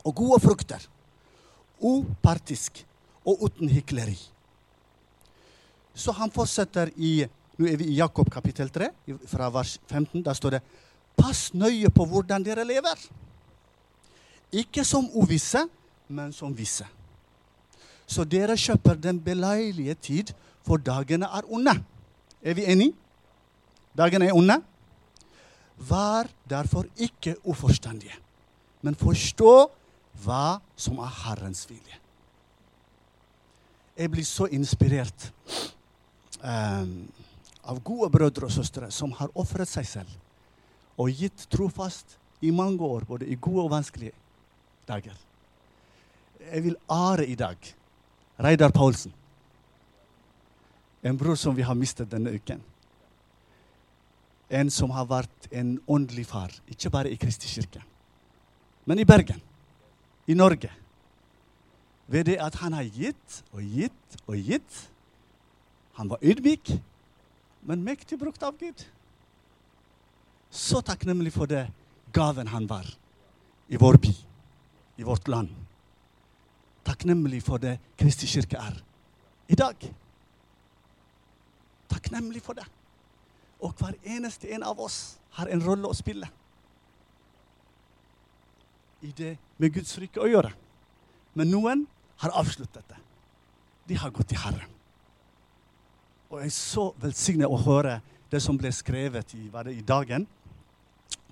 Og 0.04 0.14
gode 0.18 0.40
frukter. 0.42 0.82
Upartisk 1.80 2.82
og 3.24 3.46
uten 3.46 3.70
hykleri. 3.70 4.18
Så 5.94 6.12
han 6.18 6.34
fortsetter 6.34 6.90
i 6.96 7.22
Nå 7.54 7.68
er 7.70 7.76
vi 7.78 7.86
i 7.92 8.00
Jakob 8.00 8.26
kapittel 8.34 8.66
3, 8.66 8.88
fra 9.30 9.46
vers 9.54 9.76
15. 9.86 10.24
Der 10.26 10.34
står 10.34 10.56
det 10.56 10.60
Pass 11.14 11.52
nøye 11.54 11.86
på 11.94 12.02
hvordan 12.10 12.42
dere 12.42 12.64
lever. 12.66 12.98
Ikke 14.50 14.82
som 14.82 15.06
uvisse, 15.14 15.62
men 16.08 16.32
som 16.34 16.50
visse. 16.50 16.82
Så 18.10 18.24
dere 18.26 18.56
kjøper 18.58 18.98
den 18.98 19.20
beleilige 19.22 19.94
tid, 19.94 20.32
for 20.66 20.82
dagene 20.82 21.30
er 21.30 21.46
onde. 21.46 21.76
Er 22.42 22.58
vi 22.58 22.66
enige? 22.66 22.96
Dagene 23.94 24.26
er 24.26 24.34
onde. 24.34 24.58
Vær 25.78 26.28
derfor 26.48 26.86
ikke 26.96 27.34
uforstandige, 27.44 28.14
men 28.82 28.94
forstå 28.94 29.54
hva 30.24 30.60
som 30.76 31.00
er 31.02 31.14
Herrens 31.24 31.64
vilje. 31.70 31.98
Jeg 33.98 34.10
blir 34.10 34.26
så 34.26 34.46
inspirert 34.50 35.28
um, 36.42 37.06
av 37.64 37.80
gode 37.86 38.10
brødre 38.10 38.48
og 38.48 38.54
søstre 38.54 38.90
som 38.90 39.14
har 39.18 39.32
ofret 39.38 39.70
seg 39.70 39.86
selv 39.86 41.00
og 41.00 41.10
gitt 41.10 41.46
trofast 41.50 42.18
i 42.44 42.50
mange 42.54 42.82
år, 42.82 43.06
både 43.08 43.26
i 43.26 43.38
gode 43.40 43.64
og 43.64 43.72
vanskelige 43.72 44.12
dager. 44.88 45.14
Jeg 46.52 46.64
vil 46.64 46.76
ære 46.90 47.26
i 47.26 47.34
dag 47.34 47.56
Reidar 48.38 48.70
Paulsen, 48.74 49.14
en 51.02 51.18
bror 51.18 51.38
som 51.38 51.56
vi 51.56 51.62
har 51.62 51.74
mistet 51.78 52.10
denne 52.10 52.32
uken 52.34 52.62
en 54.54 54.70
som 54.70 54.92
har 54.94 55.08
vært 55.10 55.48
en 55.52 55.76
åndelig 55.90 56.26
far, 56.30 56.52
ikke 56.70 56.92
bare 56.92 57.10
i 57.10 57.18
Kristi 57.20 57.50
kirke, 57.50 57.82
men 58.86 59.00
i 59.00 59.06
Bergen, 59.08 59.40
i 60.26 60.36
Norge. 60.36 60.70
Ved 62.06 62.28
det 62.28 62.36
at 62.42 62.58
han 62.60 62.76
har 62.76 62.84
gitt 62.84 63.38
og 63.52 63.62
gitt 63.64 64.18
og 64.26 64.36
gitt. 64.36 64.80
Han 65.96 66.10
var 66.10 66.20
ydmyk, 66.20 66.74
men 67.64 67.84
mektig 67.84 68.18
brukt 68.20 68.42
av 68.44 68.58
Gud. 68.60 68.84
Så 70.52 70.82
takknemlig 70.84 71.32
for 71.32 71.48
det 71.50 71.64
gaven 72.14 72.52
han 72.52 72.68
var 72.70 72.86
i 73.72 73.80
vår 73.80 73.98
by, 74.04 74.12
i 75.00 75.06
vårt 75.06 75.28
land. 75.32 75.48
Takknemlig 76.84 77.40
for 77.42 77.62
det 77.62 77.78
Kristi 77.98 78.28
kirke 78.28 78.60
er 78.60 78.76
i 79.48 79.56
dag. 79.56 79.88
Takknemlig 81.88 82.42
for 82.44 82.60
det. 82.60 82.68
Og 83.64 83.72
hver 83.80 83.96
eneste 84.04 84.50
en 84.52 84.64
av 84.66 84.80
oss 84.80 85.16
har 85.38 85.50
en 85.50 85.62
rolle 85.64 85.88
å 85.88 85.96
spille 85.96 86.28
i 89.04 89.12
det 89.16 89.34
med 89.60 89.74
Guds 89.74 89.98
rike 90.00 90.22
å 90.22 90.28
gjøre. 90.30 90.52
Men 91.36 91.50
noen 91.52 91.84
har 92.22 92.32
avsluttet 92.38 92.86
det. 92.88 93.00
De 93.90 93.98
har 94.00 94.12
gått 94.14 94.30
til 94.32 94.40
Herren. 94.40 94.70
Og 96.30 96.40
jeg 96.40 96.48
er 96.48 96.56
så 96.56 96.86
velsignet 97.02 97.52
å 97.52 97.60
høre 97.66 97.98
det 98.32 98.40
som 98.42 98.56
ble 98.58 98.72
skrevet 98.72 99.34
i, 99.36 99.44
var 99.52 99.68
det, 99.68 99.76
i 99.76 99.84
Dagen. 99.84 100.24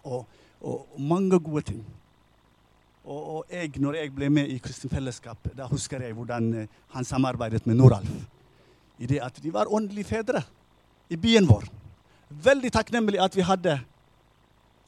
Og, 0.04 0.26
og 0.60 0.98
mange 1.00 1.40
gode 1.40 1.64
ting. 1.72 1.80
Og, 3.02 3.20
og, 3.20 3.40
jeg, 3.50 3.72
når 3.82 3.98
jeg 3.98 4.12
ble 4.14 4.28
med 4.30 4.52
i 4.52 4.60
Kristent 4.62 4.92
Fellesskap, 4.92 5.48
da 5.56 5.66
husker 5.70 6.04
jeg 6.04 6.14
hvordan 6.14 6.52
eh, 6.60 6.80
han 6.92 7.08
samarbeidet 7.08 7.64
med 7.66 7.80
Noralf. 7.80 8.10
I 9.02 9.08
det 9.10 9.18
at 9.24 9.40
de 9.42 9.50
var 9.54 9.72
åndelige 9.72 10.12
fedre 10.12 10.44
i 11.10 11.18
byen 11.18 11.48
vår 11.48 11.66
veldig 12.44 12.72
takknemlig 12.72 13.20
at 13.22 13.36
vi 13.36 13.44
hadde 13.46 13.78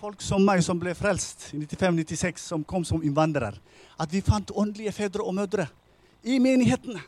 folk 0.01 0.23
som 0.23 0.43
meg, 0.45 0.63
som 0.65 0.79
ble 0.81 0.93
frelst 0.97 1.51
i 1.55 1.63
95-96, 1.65 2.43
som 2.51 2.65
kom 2.65 2.85
som 2.85 3.03
innvandrer. 3.05 3.57
At 4.01 4.13
vi 4.13 4.23
fant 4.25 4.53
åndelige 4.55 4.93
fedre 4.93 5.25
og 5.25 5.37
mødre 5.37 5.69
i 6.25 6.39
menighetene. 6.43 7.01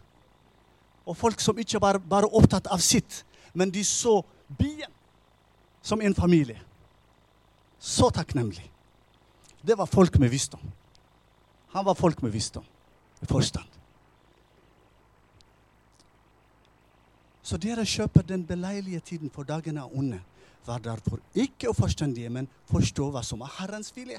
Og 1.06 1.16
folk 1.16 1.40
som 1.40 1.58
ikke 1.58 1.80
var 1.82 2.00
bare 2.02 2.30
opptatt 2.32 2.68
av 2.72 2.82
sitt, 2.82 3.22
men 3.54 3.70
de 3.70 3.84
så 3.84 4.20
byen 4.58 4.90
som 5.82 6.00
en 6.02 6.14
familie. 6.14 6.58
Så 7.78 8.10
takknemlig. 8.10 8.64
Det 9.62 9.76
var 9.78 9.86
folk 9.86 10.18
med 10.18 10.30
visdom. 10.30 10.62
Han 11.74 11.84
var 11.84 11.94
folk 11.94 12.22
med 12.22 12.32
visdom, 12.32 12.64
med 13.20 13.28
forstand. 13.28 13.68
Så 17.46 17.58
dere 17.62 17.84
kjøper 17.86 18.24
den 18.26 18.42
beleilige 18.46 19.00
tiden, 19.00 19.30
for 19.30 19.46
dagene 19.46 19.84
er 19.84 19.92
onde. 19.94 20.18
Vær 20.66 20.82
derfor 20.82 21.20
ikke 21.34 21.70
uforstandige, 21.70 22.30
men 22.30 22.48
forstå 22.66 23.10
hva 23.14 23.22
som 23.22 23.44
er 23.46 23.52
Herrens 23.60 23.92
vilje. 23.94 24.18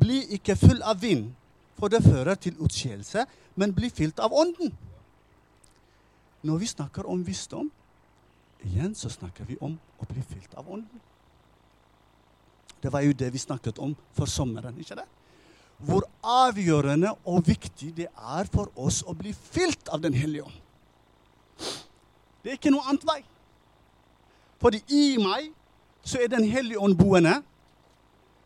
Bli 0.00 0.22
ikke 0.38 0.56
full 0.56 0.80
av 0.80 1.02
vind, 1.02 1.34
for 1.76 1.92
det 1.92 2.00
fører 2.04 2.38
til 2.40 2.56
utskeielse, 2.64 3.26
men 3.60 3.74
bli 3.76 3.90
fylt 3.92 4.22
av 4.24 4.32
Ånden. 4.32 4.72
Når 6.42 6.62
vi 6.62 6.70
snakker 6.72 7.06
om 7.12 7.20
visdom, 7.26 7.68
igjen 8.64 8.96
så 8.96 9.12
snakker 9.12 9.44
vi 9.44 9.58
om 9.60 9.76
å 10.00 10.08
bli 10.08 10.24
fylt 10.24 10.56
av 10.56 10.72
Ånden. 10.72 11.04
Det 12.82 12.90
var 12.90 13.04
jo 13.04 13.12
det 13.12 13.28
vi 13.34 13.38
snakket 13.38 13.78
om 13.78 13.92
for 14.16 14.26
sommeren. 14.26 14.78
ikke 14.80 14.96
det? 14.96 15.06
Hvor 15.78 16.08
avgjørende 16.22 17.12
og 17.26 17.44
viktig 17.46 17.92
det 18.00 18.08
er 18.08 18.48
for 18.50 18.72
oss 18.80 19.02
å 19.06 19.12
bli 19.14 19.36
fylt 19.36 19.92
av 19.92 20.00
Den 20.00 20.16
hellige 20.16 20.48
ånd. 20.48 20.61
Det 22.42 22.50
er 22.50 22.58
ikke 22.58 22.72
noe 22.74 22.84
annet 22.88 23.06
vei. 23.06 23.20
Fordi 24.62 24.82
i 24.94 25.16
meg 25.22 25.50
så 26.02 26.18
er 26.22 26.28
Den 26.28 26.44
hellige 26.44 26.80
ånd 26.80 26.96
boende. 26.98 27.42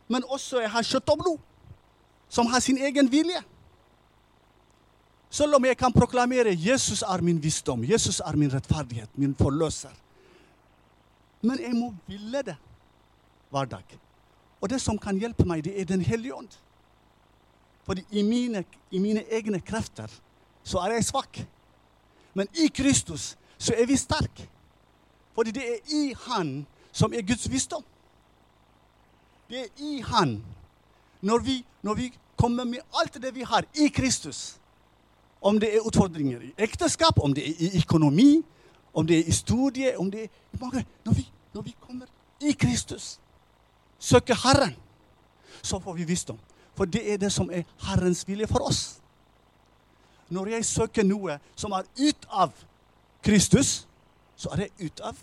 Men 0.09 0.25
også 0.25 0.61
jeg 0.61 0.71
har 0.71 0.83
kjøtt 0.87 1.11
og 1.11 1.19
blod, 1.19 1.39
som 2.29 2.47
har 2.47 2.61
sin 2.61 2.79
egen 2.79 3.11
vilje. 3.11 3.41
Selv 5.31 5.57
om 5.57 5.65
jeg 5.65 5.77
kan 5.77 5.93
proklamere 5.93 6.55
Jesus 6.55 7.03
er 7.03 7.21
min 7.23 7.43
visdom, 7.43 7.85
Jesus 7.85 8.21
er 8.21 8.37
min 8.37 8.53
rettferdighet, 8.53 9.11
min 9.19 9.35
forløser. 9.35 9.91
Men 11.43 11.59
jeg 11.61 11.75
må 11.75 11.95
ville 12.07 12.43
det 12.43 12.57
hver 13.51 13.65
dag. 13.65 13.99
Og 14.61 14.71
det 14.71 14.81
som 14.81 14.99
kan 14.99 15.19
hjelpe 15.19 15.45
meg, 15.45 15.65
det 15.65 15.81
er 15.81 15.85
Den 15.85 16.01
hellige 16.01 16.35
ånd. 16.35 16.49
Fordi 17.85 18.05
i 18.11 18.23
mine, 18.23 18.65
i 18.91 18.99
mine 18.99 19.25
egne 19.31 19.61
krefter 19.61 20.11
så 20.65 20.79
er 20.79 20.97
jeg 20.97 21.05
svak. 21.05 21.39
Men 22.35 22.49
i 22.55 22.67
Kristus 22.69 23.37
så 23.59 23.75
er 23.77 23.87
vi 23.87 23.97
sterke. 23.97 24.49
Fordi 25.35 25.51
det 25.51 25.63
er 25.63 25.79
i 25.93 26.15
Han 26.27 26.67
som 26.93 27.13
er 27.13 27.23
Guds 27.23 27.51
visdom. 27.51 27.85
Det 29.49 29.61
er 29.61 29.69
i 29.79 30.01
Han. 30.01 30.45
Når 31.21 31.39
vi, 31.39 31.65
når 31.83 31.95
vi 31.95 32.13
kommer 32.37 32.65
med 32.65 32.79
alt 33.01 33.15
det 33.23 33.35
vi 33.35 33.43
har 33.43 33.65
i 33.75 33.89
Kristus, 33.89 34.57
om 35.41 35.61
det 35.61 35.77
er 35.77 35.81
utfordringer 35.81 36.41
i 36.41 36.55
ekteskap, 36.59 37.19
om 37.23 37.35
det 37.35 37.49
er 37.49 37.55
i 37.59 37.79
økonomi, 37.79 38.43
om 38.95 39.07
det 39.07 39.19
er 39.19 39.25
i 39.29 39.33
studie 39.33 39.99
om 39.99 40.11
det 40.11 40.23
er 40.23 40.29
mange, 40.61 40.87
når, 41.05 41.13
vi, 41.13 41.29
når 41.55 41.63
vi 41.63 41.75
kommer 41.81 42.07
i 42.41 42.53
Kristus, 42.53 43.19
søker 43.99 44.35
Herren, 44.35 44.77
så 45.63 45.79
får 45.79 45.93
vi 45.93 46.05
visdom. 46.05 46.39
For 46.75 46.85
det 46.85 47.13
er 47.13 47.17
det 47.17 47.33
som 47.33 47.51
er 47.53 47.63
Herrens 47.89 48.29
vilje 48.29 48.47
for 48.47 48.69
oss. 48.69 49.01
Når 50.29 50.47
jeg 50.47 50.65
søker 50.65 51.05
noe 51.05 51.39
som 51.57 51.73
er 51.73 51.87
ut 52.01 52.27
av 52.29 52.53
Kristus, 53.27 53.89
så 54.37 54.53
er 54.55 54.67
jeg 54.67 54.91
ut 54.91 55.01
av 55.09 55.19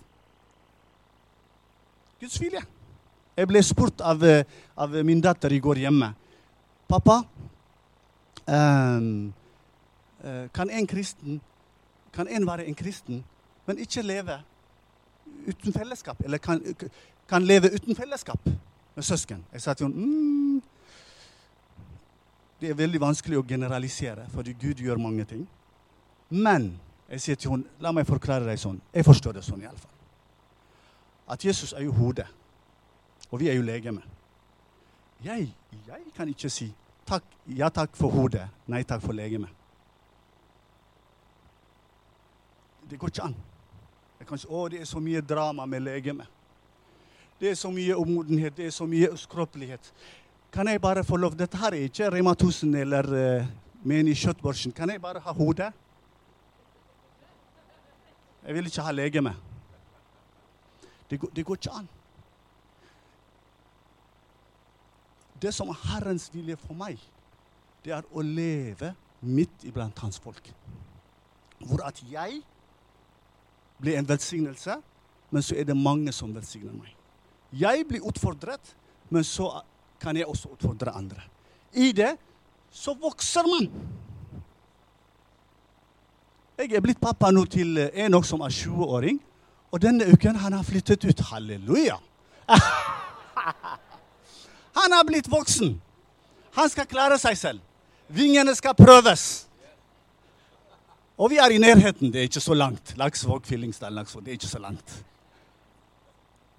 Guds 2.20 2.36
vilje. 2.42 2.62
Jeg 3.38 3.50
ble 3.50 3.64
spurt 3.64 4.04
av, 4.04 4.24
eh, 4.24 4.44
av 4.78 4.94
min 5.06 5.22
datter 5.22 5.52
i 5.52 5.60
går 5.60 5.86
hjemme. 5.86 6.14
'Pappa, 6.88 7.24
um, 8.48 9.34
kan 10.54 10.70
en 10.70 10.88
kristen 10.88 11.42
kan 12.14 12.28
en 12.28 12.48
være 12.48 12.68
en 12.68 12.76
kristen, 12.76 13.24
men 13.66 13.80
ikke 13.82 14.02
leve 14.06 14.38
uten 15.48 15.74
fellesskap? 15.74 16.22
Eller 16.24 16.38
kan, 16.38 16.62
kan 17.30 17.46
leve 17.46 17.74
uten 17.74 17.96
fellesskap 17.96 18.46
med 18.96 19.04
søsken? 19.04 19.46
Jeg 19.54 19.62
sa 19.62 19.74
til 19.74 19.88
henne 19.88 20.06
mm, 20.06 20.62
det 22.62 22.70
er 22.70 22.80
veldig 22.80 23.02
vanskelig 23.02 23.42
å 23.42 23.48
generalisere, 23.48 24.28
fordi 24.32 24.54
Gud 24.56 24.80
gjør 24.80 25.02
mange 25.02 25.26
ting. 25.28 25.48
Men 26.30 26.70
jeg 27.14 27.22
sier 27.22 27.38
til 27.38 27.52
henne, 27.54 27.70
la 27.78 27.92
meg 27.94 28.08
forklare 28.10 28.48
deg 28.48 28.58
sånn. 28.58 28.80
Jeg 28.90 29.06
forstår 29.06 29.36
det 29.38 29.44
sånn 29.46 29.62
iallfall. 29.62 29.92
At 31.30 31.44
Jesus 31.46 31.76
er 31.78 31.86
jo 31.86 31.94
hodet, 31.94 32.26
og 33.30 33.38
vi 33.40 33.52
er 33.52 33.58
jo 33.60 33.66
legeme. 33.66 34.02
Jeg, 35.24 35.52
jeg 35.88 36.08
kan 36.16 36.30
ikke 36.32 36.50
si 36.50 36.72
takk, 37.08 37.28
ja 37.54 37.70
takk 37.70 37.94
for 37.96 38.12
hodet, 38.12 38.48
nei 38.68 38.82
takk 38.88 39.04
for 39.06 39.14
legeme. 39.14 39.52
Det 42.90 42.98
går 43.00 43.14
ikke 43.14 43.30
an. 43.30 43.38
Jeg 44.20 44.28
kan 44.32 44.42
si, 44.42 44.50
å, 44.50 44.66
det 44.74 44.82
er 44.82 44.90
så 44.90 45.04
mye 45.04 45.22
drama 45.22 45.70
med 45.70 45.86
legeme. 45.86 46.26
Det 47.40 47.54
er 47.54 47.56
så 47.60 47.70
mye 47.74 47.96
umodenhet, 48.00 48.58
det 48.58 48.72
er 48.72 48.74
så 48.74 48.90
mye 48.90 49.12
uskroppelighet. 49.14 49.94
Kan 50.54 50.70
jeg 50.70 50.82
bare 50.82 51.06
få 51.06 51.18
lov 51.18 51.38
Dette 51.38 51.62
her 51.62 51.78
er 51.78 51.88
ikke 51.88 52.10
Rema 52.14 52.34
1000 52.34 52.76
eller 52.82 53.14
uh, 53.14 53.48
Meni 53.86 54.14
Kjøttborsen. 54.18 54.74
Kan 54.74 54.90
jeg 54.90 55.02
bare 55.02 55.22
ha 55.22 55.34
hodet? 55.34 55.72
Jeg 58.44 58.56
vil 58.56 58.68
ikke 58.68 58.86
ha 58.86 58.92
legeme. 58.92 59.34
Det 61.10 61.20
det 61.36 61.46
går 61.46 61.60
ikke 61.60 61.76
an. 61.80 61.90
Det 65.42 65.52
som 65.54 65.70
er 65.70 65.80
Herrens 65.92 66.30
vilje 66.34 66.56
for 66.58 66.76
meg, 66.78 67.00
det 67.84 67.92
er 67.92 68.06
å 68.12 68.24
leve 68.24 68.94
midt 69.24 69.66
iblant 69.68 70.00
hans 70.00 70.20
folk. 70.20 70.48
Hvor 71.64 71.84
at 71.88 72.00
jeg 72.10 72.42
blir 73.80 73.98
en 74.00 74.08
velsignelse, 74.08 74.78
men 75.32 75.44
så 75.44 75.58
er 75.60 75.68
det 75.68 75.76
mange 75.78 76.12
som 76.16 76.32
velsigner 76.36 76.76
meg. 76.76 76.94
Jeg 77.54 77.88
blir 77.90 78.06
utfordret, 78.08 78.76
men 79.10 79.24
så 79.28 79.50
kan 80.00 80.18
jeg 80.18 80.28
også 80.28 80.54
utfordre 80.56 80.96
andre. 80.96 81.24
I 81.74 81.92
det 81.96 82.14
så 82.74 82.96
vokser 83.00 83.48
man. 83.48 83.68
Jeg 86.58 86.74
er 86.78 86.84
blitt 86.86 87.02
pappa 87.02 87.32
nå 87.34 87.46
til 87.50 87.78
Enok, 87.94 88.26
som 88.30 88.44
er 88.46 88.54
20-åring. 88.54 89.18
Og 89.74 89.82
denne 89.82 90.06
uken 90.14 90.38
han 90.38 90.54
har 90.54 90.64
flyttet 90.64 91.06
ut. 91.06 91.24
Halleluja! 91.32 91.98
Han 94.74 94.92
har 94.92 95.04
blitt 95.06 95.28
voksen. 95.30 95.76
Han 96.58 96.70
skal 96.70 96.88
klare 96.90 97.18
seg 97.22 97.38
selv. 97.38 97.62
Vingene 98.10 98.56
skal 98.58 98.74
prøves. 98.78 99.46
Og 101.18 101.30
vi 101.30 101.38
er 101.38 101.54
i 101.54 101.60
nærheten. 101.62 102.10
Det 102.14 102.22
er 102.22 102.30
ikke 102.30 102.42
så 102.42 102.58
langt. 102.58 102.96
Laksvåg, 102.98 103.46
Fyllingsdal, 103.46 103.94
Laksvåg. 103.94 104.26
Det 104.26 104.34
er 104.34 104.40
ikke 104.40 104.50
så 104.50 104.62
langt. 104.64 104.96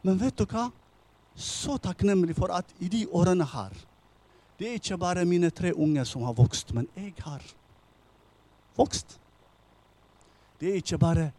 Men 0.07 0.21
vet 0.21 0.39
du 0.39 0.47
hva? 0.47 0.69
Så 1.35 1.75
takknemlig 1.83 2.37
for 2.39 2.55
at 2.55 2.71
i 2.79 2.89
de 2.89 3.07
årene 3.11 3.47
her 3.51 3.75
Det 4.55 4.69
er 4.69 4.77
ikke 4.79 4.99
bare 5.03 5.25
mine 5.27 5.51
tre 5.51 5.73
unger 5.75 6.05
som 6.07 6.23
har 6.23 6.33
vokst, 6.39 6.71
men 6.75 6.87
jeg 6.95 7.11
har 7.25 7.43
vokst. 8.79 9.19
Det 10.64 10.70
er 10.72 10.81
ikke 10.81 10.98
bare 10.98 11.31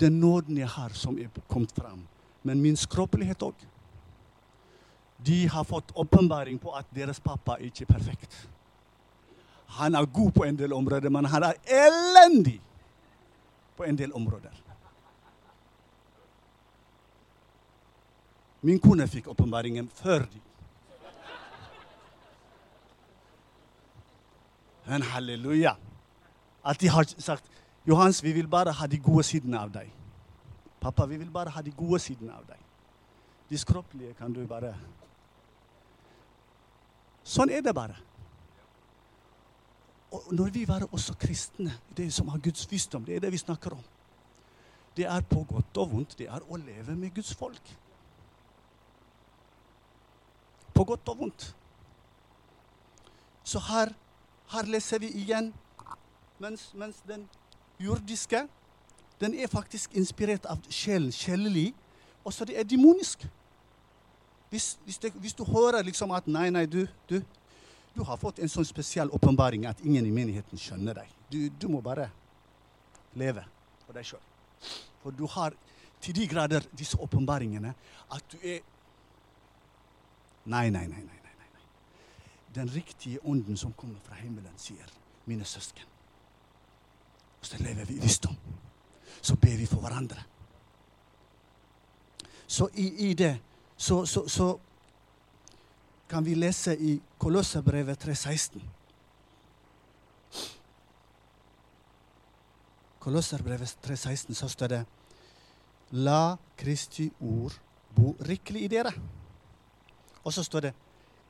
den 0.00 0.20
nåden 0.20 0.58
jeg 0.58 0.68
har, 0.68 0.92
som 0.94 1.16
er 1.18 1.26
kommet 1.50 1.72
fram, 1.74 2.04
men 2.46 2.60
min 2.62 2.76
skråpelighet 2.78 3.42
òg 3.42 3.64
de 5.26 5.46
har 5.48 5.64
fått 5.64 5.90
åpenbaring 5.98 6.58
på 6.62 6.70
at 6.76 6.86
deres 6.94 7.18
pappa 7.20 7.56
ikke 7.58 7.82
er 7.82 7.88
perfekt. 7.90 8.34
Han 9.78 9.94
er 9.94 10.06
god 10.06 10.30
på 10.36 10.44
en 10.44 10.58
del 10.58 10.72
områder, 10.76 11.10
men 11.10 11.24
han 11.24 11.46
er 11.48 11.58
elendig 11.66 12.60
på 13.76 13.86
en 13.88 13.98
del 13.98 14.12
områder. 14.12 14.52
Min 18.60 18.78
kone 18.78 19.08
fikk 19.08 19.32
åpenbaringen 19.32 19.88
før 19.88 20.28
de. 20.28 20.44
Men 24.86 25.02
halleluja. 25.02 25.74
At 26.64 26.80
de 26.80 26.88
har 26.88 27.08
sagt 27.18 27.50
Johans, 27.86 28.22
vi 28.22 28.32
vil 28.32 28.48
bare 28.48 28.72
ha 28.72 28.86
de 28.86 28.98
gode 28.98 29.24
sidene 29.28 29.60
av 29.60 29.72
deg. 29.72 29.90
Pappa, 30.80 31.06
vi 31.06 31.18
vil 31.20 31.30
bare 31.30 31.52
ha 31.52 31.62
de 31.62 31.72
gode 31.76 32.00
sidene 32.00 32.32
av 32.32 32.46
deg. 32.48 32.60
De 33.50 33.58
skroppelige 33.60 34.14
kan 34.18 34.32
du 34.32 34.44
bare 34.48 34.74
Sånn 37.24 37.48
er 37.48 37.62
det 37.64 37.72
bare. 37.72 37.94
Og 40.12 40.26
når 40.36 40.50
vi 40.52 40.66
var 40.68 40.84
også 40.92 41.14
kristne, 41.16 41.72
det 41.96 42.10
som 42.12 42.28
har 42.28 42.42
Guds 42.44 42.66
visdom, 42.70 43.04
det 43.04 43.16
er 43.16 43.22
det 43.24 43.30
vi 43.32 43.40
snakker 43.40 43.72
om. 43.72 43.80
Det 44.96 45.06
er 45.08 45.24
på 45.26 45.40
godt 45.48 45.80
og 45.80 45.90
vondt. 45.90 46.18
Det 46.18 46.28
er 46.28 46.44
å 46.44 46.58
leve 46.60 46.94
med 47.00 47.14
Guds 47.16 47.32
folk. 47.34 47.72
På 50.74 50.84
godt 50.84 51.08
og 51.08 51.18
vondt. 51.24 51.48
Så 53.44 53.58
her, 53.70 53.94
her 54.52 54.68
leser 54.68 55.00
vi 55.02 55.10
igjen 55.24 55.50
mens, 56.38 56.68
mens, 56.74 57.00
den 57.08 57.26
jordiske 57.78 58.46
den 59.20 59.34
er 59.38 59.46
faktisk 59.48 59.94
inspirert 59.94 60.46
av 60.50 60.58
sjelen, 60.70 61.12
sjelelig. 61.14 61.70
Også 62.24 62.44
det 62.44 62.58
er 62.58 62.66
demonisk. 62.68 63.26
Hvis, 64.50 64.74
hvis, 64.84 64.98
det, 64.98 65.12
hvis, 65.12 65.34
du 65.34 65.44
hører 65.44 65.82
liksom 65.82 66.12
at 66.14 66.26
nei, 66.26 66.48
nei, 66.50 66.66
du, 66.66 66.84
du, 67.08 67.20
du 67.94 68.02
har 68.06 68.18
fått 68.20 68.38
en 68.42 68.50
sånn 68.50 68.66
spesiell 68.66 69.10
åpenbaring 69.14 69.66
at 69.70 69.80
ingen 69.82 70.06
i 70.06 70.12
menigheten 70.14 70.60
skjønner 70.60 71.00
deg. 71.00 71.14
Du, 71.30 71.38
du 71.48 71.68
må 71.72 71.80
bare 71.82 72.10
leve 73.18 73.46
for 73.86 73.96
deg 73.96 74.06
sjøl. 74.06 74.22
For 75.02 75.14
du 75.14 75.26
har 75.30 75.56
til 76.04 76.16
de 76.16 76.28
grader 76.28 76.66
disse 76.76 76.98
åpenbaringene 77.00 77.74
at 78.14 78.30
du 78.32 78.38
er 78.42 78.62
Nei, 80.44 80.68
nei, 80.68 80.82
nei. 80.84 81.00
nei, 81.00 81.20
nei, 81.24 81.46
nei. 81.54 81.62
Den 82.52 82.68
riktige 82.68 83.22
ånden 83.24 83.56
som 83.56 83.72
kommer 83.72 83.96
fra 84.04 84.18
himmelen, 84.18 84.52
sier, 84.60 84.90
'Mine 85.24 85.44
søsken'. 85.48 85.93
Og 87.44 87.48
så 87.48 87.58
lever 87.60 87.84
vi 87.84 87.94
i 87.94 88.00
visdom. 88.00 88.36
Så 89.20 89.34
ber 89.36 89.56
vi 89.56 89.66
for 89.68 89.80
hverandre. 89.84 90.22
Så 92.46 92.68
i, 92.74 93.10
i 93.10 93.14
det 93.14 93.34
så, 93.76 94.06
så, 94.06 94.22
så 94.28 94.46
kan 96.08 96.24
vi 96.24 96.34
lese 96.34 96.72
i 96.80 96.94
Kolosserbrevet 97.18 98.04
3,16. 98.04 98.62
Kolosserbrevet 102.98 103.76
3,16 103.86 104.34
så 104.34 104.48
står 104.48 104.66
det 104.72 104.78
La 105.90 106.36
Kristi 106.56 107.10
ord 107.20 107.58
bo 107.96 108.14
rikelig 108.24 108.62
i 108.64 108.70
dere. 108.72 108.94
Og 110.24 110.32
så 110.32 110.42
står 110.42 110.60
det 110.60 110.72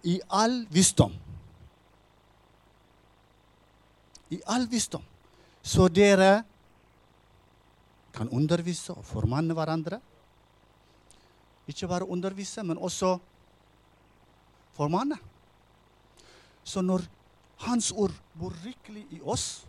i 0.04 0.20
all 0.30 0.62
visdom. 0.70 1.18
I 4.30 4.40
all 4.46 4.70
visdom. 4.70 5.02
Så 5.64 5.88
dere 5.88 6.42
kan 8.14 8.28
undervise 8.28 8.92
og 8.92 9.04
formanne 9.08 9.56
hverandre 9.56 10.00
ikke 11.68 11.88
bare 11.88 12.08
undervise, 12.08 12.62
men 12.62 12.78
også 12.78 13.16
formanne. 14.76 15.16
Så 16.64 16.82
når 16.82 17.06
Hans 17.64 17.92
ord 17.92 18.12
bor 18.38 18.52
rikelig 18.64 19.06
i 19.14 19.20
oss, 19.22 19.64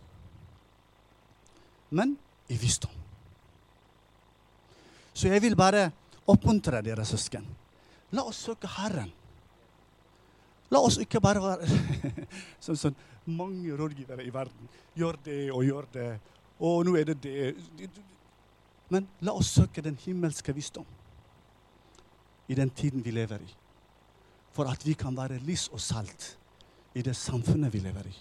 men 1.90 2.16
i 2.48 2.56
visdom. 2.58 2.90
Så 5.14 5.30
jeg 5.30 5.40
vil 5.42 5.56
bare 5.56 5.90
oppmuntre 6.28 6.82
dere 6.84 7.06
søsken. 7.06 7.46
La 8.12 8.26
oss 8.26 8.42
søke 8.44 8.68
Herren. 8.68 9.12
La 10.70 10.82
oss 10.82 10.98
ikke 11.00 11.22
bare 11.22 11.40
være 11.40 11.70
sånn 12.66 12.80
som 12.80 12.98
mange 13.26 13.76
rådgivere 13.76 14.24
i 14.24 14.32
verden. 14.32 14.68
Gjør 14.96 15.18
det 15.24 15.52
og 15.52 15.64
gjør 15.64 15.88
det. 15.92 16.08
Og 16.60 16.84
nå 16.86 16.96
er 16.96 17.04
det 17.04 17.22
det. 17.22 17.54
Men 18.88 19.08
la 19.20 19.34
oss 19.34 19.50
søke 19.58 19.82
den 19.82 19.98
himmelske 20.04 20.54
visdom 20.54 20.86
i 22.48 22.54
den 22.54 22.70
tiden 22.70 23.04
vi 23.04 23.10
lever 23.10 23.42
i. 23.42 23.54
For 24.54 24.70
at 24.70 24.86
vi 24.86 24.94
kan 24.94 25.16
være 25.16 25.40
lys 25.44 25.68
og 25.68 25.80
salt 25.80 26.36
i 26.94 27.02
det 27.02 27.16
samfunnet 27.16 27.72
vi 27.72 27.82
lever 27.84 28.06
i. 28.08 28.14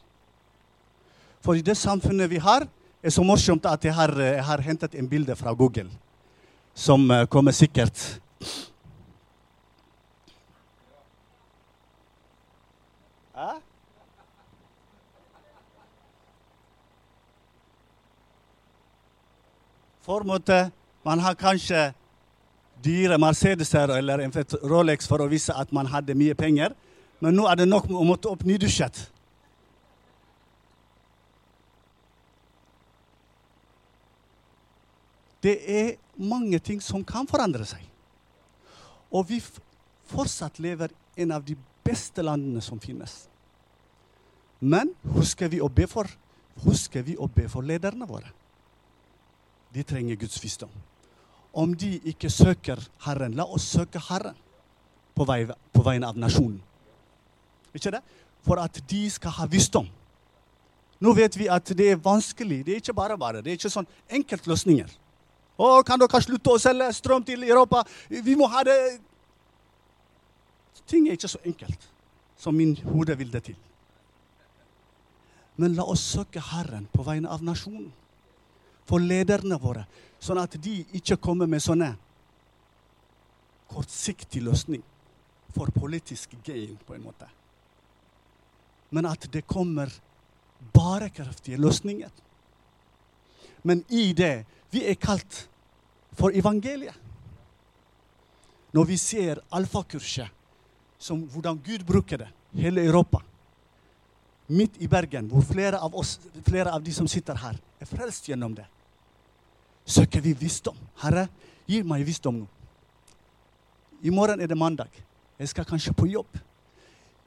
For 1.46 1.54
i 1.56 1.62
det 1.62 1.78
samfunnet 1.78 2.30
vi 2.30 2.42
har, 2.42 2.66
er 3.04 3.14
så 3.14 3.24
morsomt 3.24 3.66
at 3.70 3.86
jeg 3.86 3.94
har, 3.94 4.12
jeg 4.20 4.44
har 4.44 4.62
hentet 4.66 4.96
en 4.98 5.10
bilde 5.10 5.36
fra 5.36 5.54
Google, 5.54 5.90
som 6.74 7.12
eh, 7.12 7.28
kommer 7.28 7.54
sikkert 7.54 8.20
For 20.06 20.22
måte, 20.22 20.68
man 21.06 21.20
har 21.20 21.34
kanskje 21.34 21.88
dyre 22.86 23.18
Mercedeser 23.18 23.90
eller 23.98 24.22
en 24.22 24.34
Rolex 24.62 25.08
for 25.10 25.24
å 25.24 25.30
vise 25.32 25.54
at 25.58 25.72
man 25.74 25.90
hadde 25.90 26.14
mye 26.18 26.36
penger, 26.38 26.76
men 27.24 27.34
nå 27.34 27.48
er 27.50 27.58
det 27.58 27.66
nok 27.70 27.90
å 27.90 28.06
måtte 28.06 28.30
opp 28.30 28.46
nydusjet. 28.46 29.00
Det 35.42 35.58
er 35.70 35.92
mange 36.18 36.60
ting 36.62 36.82
som 36.82 37.04
kan 37.06 37.28
forandre 37.30 37.66
seg. 37.70 37.82
Og 39.14 39.28
vi 39.30 39.42
fortsatt 40.10 40.62
lever 40.62 40.94
i 41.16 41.26
en 41.26 41.34
av 41.34 41.46
de 41.46 41.58
beste 41.86 42.22
landene 42.26 42.62
som 42.66 42.82
finnes. 42.82 43.26
Men 44.60 44.94
husker 45.18 45.50
vi 45.50 45.62
å 45.62 45.70
be 45.70 45.86
for, 45.90 46.10
husker 46.66 47.06
vi 47.06 47.18
å 47.18 47.30
be 47.30 47.46
for 47.50 47.66
lederne 47.66 48.08
våre? 48.10 48.32
De 49.76 49.84
trenger 49.84 50.16
Guds 50.16 50.40
visdom. 50.44 50.72
Om 51.56 51.74
de 51.76 51.98
ikke 52.12 52.30
søker 52.32 52.80
Herren, 53.06 53.36
la 53.36 53.46
oss 53.48 53.68
søke 53.76 54.00
Herren 54.10 54.36
på, 55.16 55.28
vei, 55.28 55.44
på 55.48 55.84
vegne 55.84 56.08
av 56.08 56.20
nasjonen. 56.20 56.60
Ikke 57.76 57.92
det? 57.96 58.02
For 58.46 58.60
at 58.62 58.80
de 58.90 59.02
skal 59.12 59.36
ha 59.36 59.48
visdom. 59.52 59.88
Nå 61.04 61.12
vet 61.16 61.36
vi 61.36 61.50
at 61.52 61.72
det 61.76 61.90
er 61.92 62.00
vanskelig. 62.00 62.62
Det 62.66 62.76
er 62.76 62.84
ikke 62.84 62.96
bare 62.96 63.18
bare. 63.20 63.42
Det 63.44 63.52
er 63.52 63.60
ikke 63.60 63.72
sånn 63.74 63.88
enkeltløsninger. 64.16 64.94
Å, 65.56 65.68
kan 65.88 66.00
dere 66.00 66.22
slutte 66.24 66.56
å 66.56 66.60
selge 66.60 66.88
strøm 66.96 67.24
til 67.28 67.44
Europa? 67.48 67.84
Vi 68.10 68.36
må 68.40 68.48
ha 68.52 68.64
det 68.68 68.80
Ting 70.86 71.08
er 71.08 71.16
ikke 71.18 71.32
så 71.32 71.40
enkelt 71.42 71.88
som 72.38 72.54
min 72.54 72.76
hode 72.86 73.16
vil 73.18 73.32
det 73.34 73.40
til. 73.48 73.56
Men 75.58 75.74
la 75.74 75.86
oss 75.90 76.04
søke 76.14 76.44
Herren 76.52 76.86
på 76.94 77.02
vegne 77.08 77.32
av 77.32 77.42
nasjonen 77.42 77.88
for 78.86 79.02
lederne 79.02 79.58
våre, 79.62 79.86
sånn 80.22 80.42
at 80.42 80.58
de 80.62 80.80
ikke 80.98 81.18
kommer 81.22 81.50
med 81.50 81.64
sånne 81.64 81.92
kortsiktig 83.72 84.44
løsning 84.46 84.84
for 85.56 85.72
politisk 85.74 86.36
gain, 86.46 86.78
på 86.86 86.96
en 86.96 87.06
måte. 87.06 87.28
Men 88.94 89.08
at 89.10 89.28
det 89.32 89.46
kommer 89.48 89.92
bærekraftige 90.74 91.58
løsninger. 91.58 92.12
Men 93.64 93.84
i 93.90 94.14
det 94.14 94.46
Vi 94.76 94.82
er 94.84 94.98
kalt 95.00 95.46
for 96.12 96.36
evangeliet. 96.36 96.96
Når 98.76 98.86
vi 98.90 98.98
ser 99.00 99.40
alfakurset, 99.56 100.28
som 101.00 101.22
hvordan 101.32 101.62
Gud 101.64 101.86
bruker 101.88 102.18
det, 102.18 102.28
hele 102.52 102.84
Europa 102.84 103.22
Midt 104.48 104.76
i 104.84 104.88
Bergen, 104.88 105.30
hvor 105.32 105.42
flere 105.42 105.80
av, 105.80 105.96
oss, 105.96 106.20
flere 106.44 106.74
av 106.76 106.84
de 106.84 106.92
som 106.94 107.08
sitter 107.08 107.40
her, 107.40 107.56
er 107.80 107.88
frelst 107.88 108.28
gjennom 108.28 108.54
det 108.58 108.66
søker 109.86 110.22
vi 110.22 110.34
visdom. 110.34 110.78
Herre, 111.02 111.28
gi 111.68 111.82
meg 111.84 112.06
visdom 112.06 112.42
nå. 112.42 112.48
I 114.06 114.12
morgen 114.14 114.42
er 114.42 114.48
det 114.48 114.58
mandag. 114.58 114.92
Jeg 115.40 115.50
skal 115.50 115.66
kanskje 115.66 115.94
på 115.94 116.08
jobb. 116.10 116.38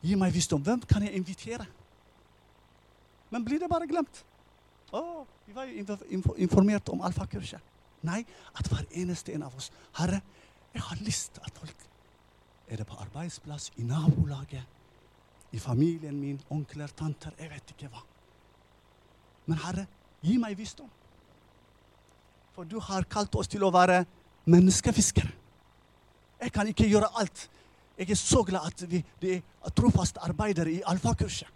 Gi 0.03 0.15
meg 0.15 0.35
visdom. 0.35 0.63
Hvem 0.63 0.83
kan 0.89 1.03
jeg 1.03 1.17
invitere? 1.19 1.67
Men 3.31 3.45
blir 3.45 3.61
det 3.61 3.71
bare 3.71 3.89
glemt? 3.89 4.23
Å, 4.93 5.25
vi 5.47 5.55
var 5.57 5.69
jo 5.69 6.23
informert 6.37 6.89
om 6.93 7.03
alfakurset. 7.05 7.61
Nei, 8.07 8.23
at 8.55 8.69
hver 8.71 8.87
eneste 8.95 9.35
en 9.35 9.43
av 9.43 9.57
oss 9.59 9.73
Herre, 9.99 10.21
jeg 10.71 10.85
har 10.87 11.01
lyst 11.03 11.33
til 11.35 11.43
at 11.43 11.57
folk 11.59 11.87
Er 12.69 12.77
det 12.77 12.87
på 12.87 12.99
arbeidsplass, 13.01 13.73
i 13.81 13.83
nabolaget, 13.83 14.63
i 15.53 15.59
familien 15.59 16.21
min, 16.21 16.39
onkler, 16.53 16.93
tanter 16.95 17.33
Jeg 17.41 17.51
vet 17.51 17.71
ikke 17.73 17.89
hva. 17.89 18.03
Men 19.47 19.59
Herre, 19.65 19.87
gi 20.21 20.37
meg 20.39 20.59
visdom. 20.59 20.91
For 22.59 22.67
du 22.67 22.81
har 22.83 23.05
kalt 23.07 23.37
oss 23.39 23.47
til 23.47 23.63
å 23.63 23.69
være 23.71 24.01
menneskefiskere. 24.51 25.29
Jeg 26.43 26.51
kan 26.51 26.67
ikke 26.67 26.89
gjøre 26.91 27.07
alt. 27.21 27.45
Jeg 27.95 28.11
er 28.11 28.19
så 28.19 28.43
glad 28.43 28.67
at 28.67 28.83
vi 28.91 28.99
det 29.23 29.37
er 29.37 29.75
trofaste 29.79 30.19
arbeidere 30.27 30.73
i 30.73 30.81
alfakurset. 30.91 31.47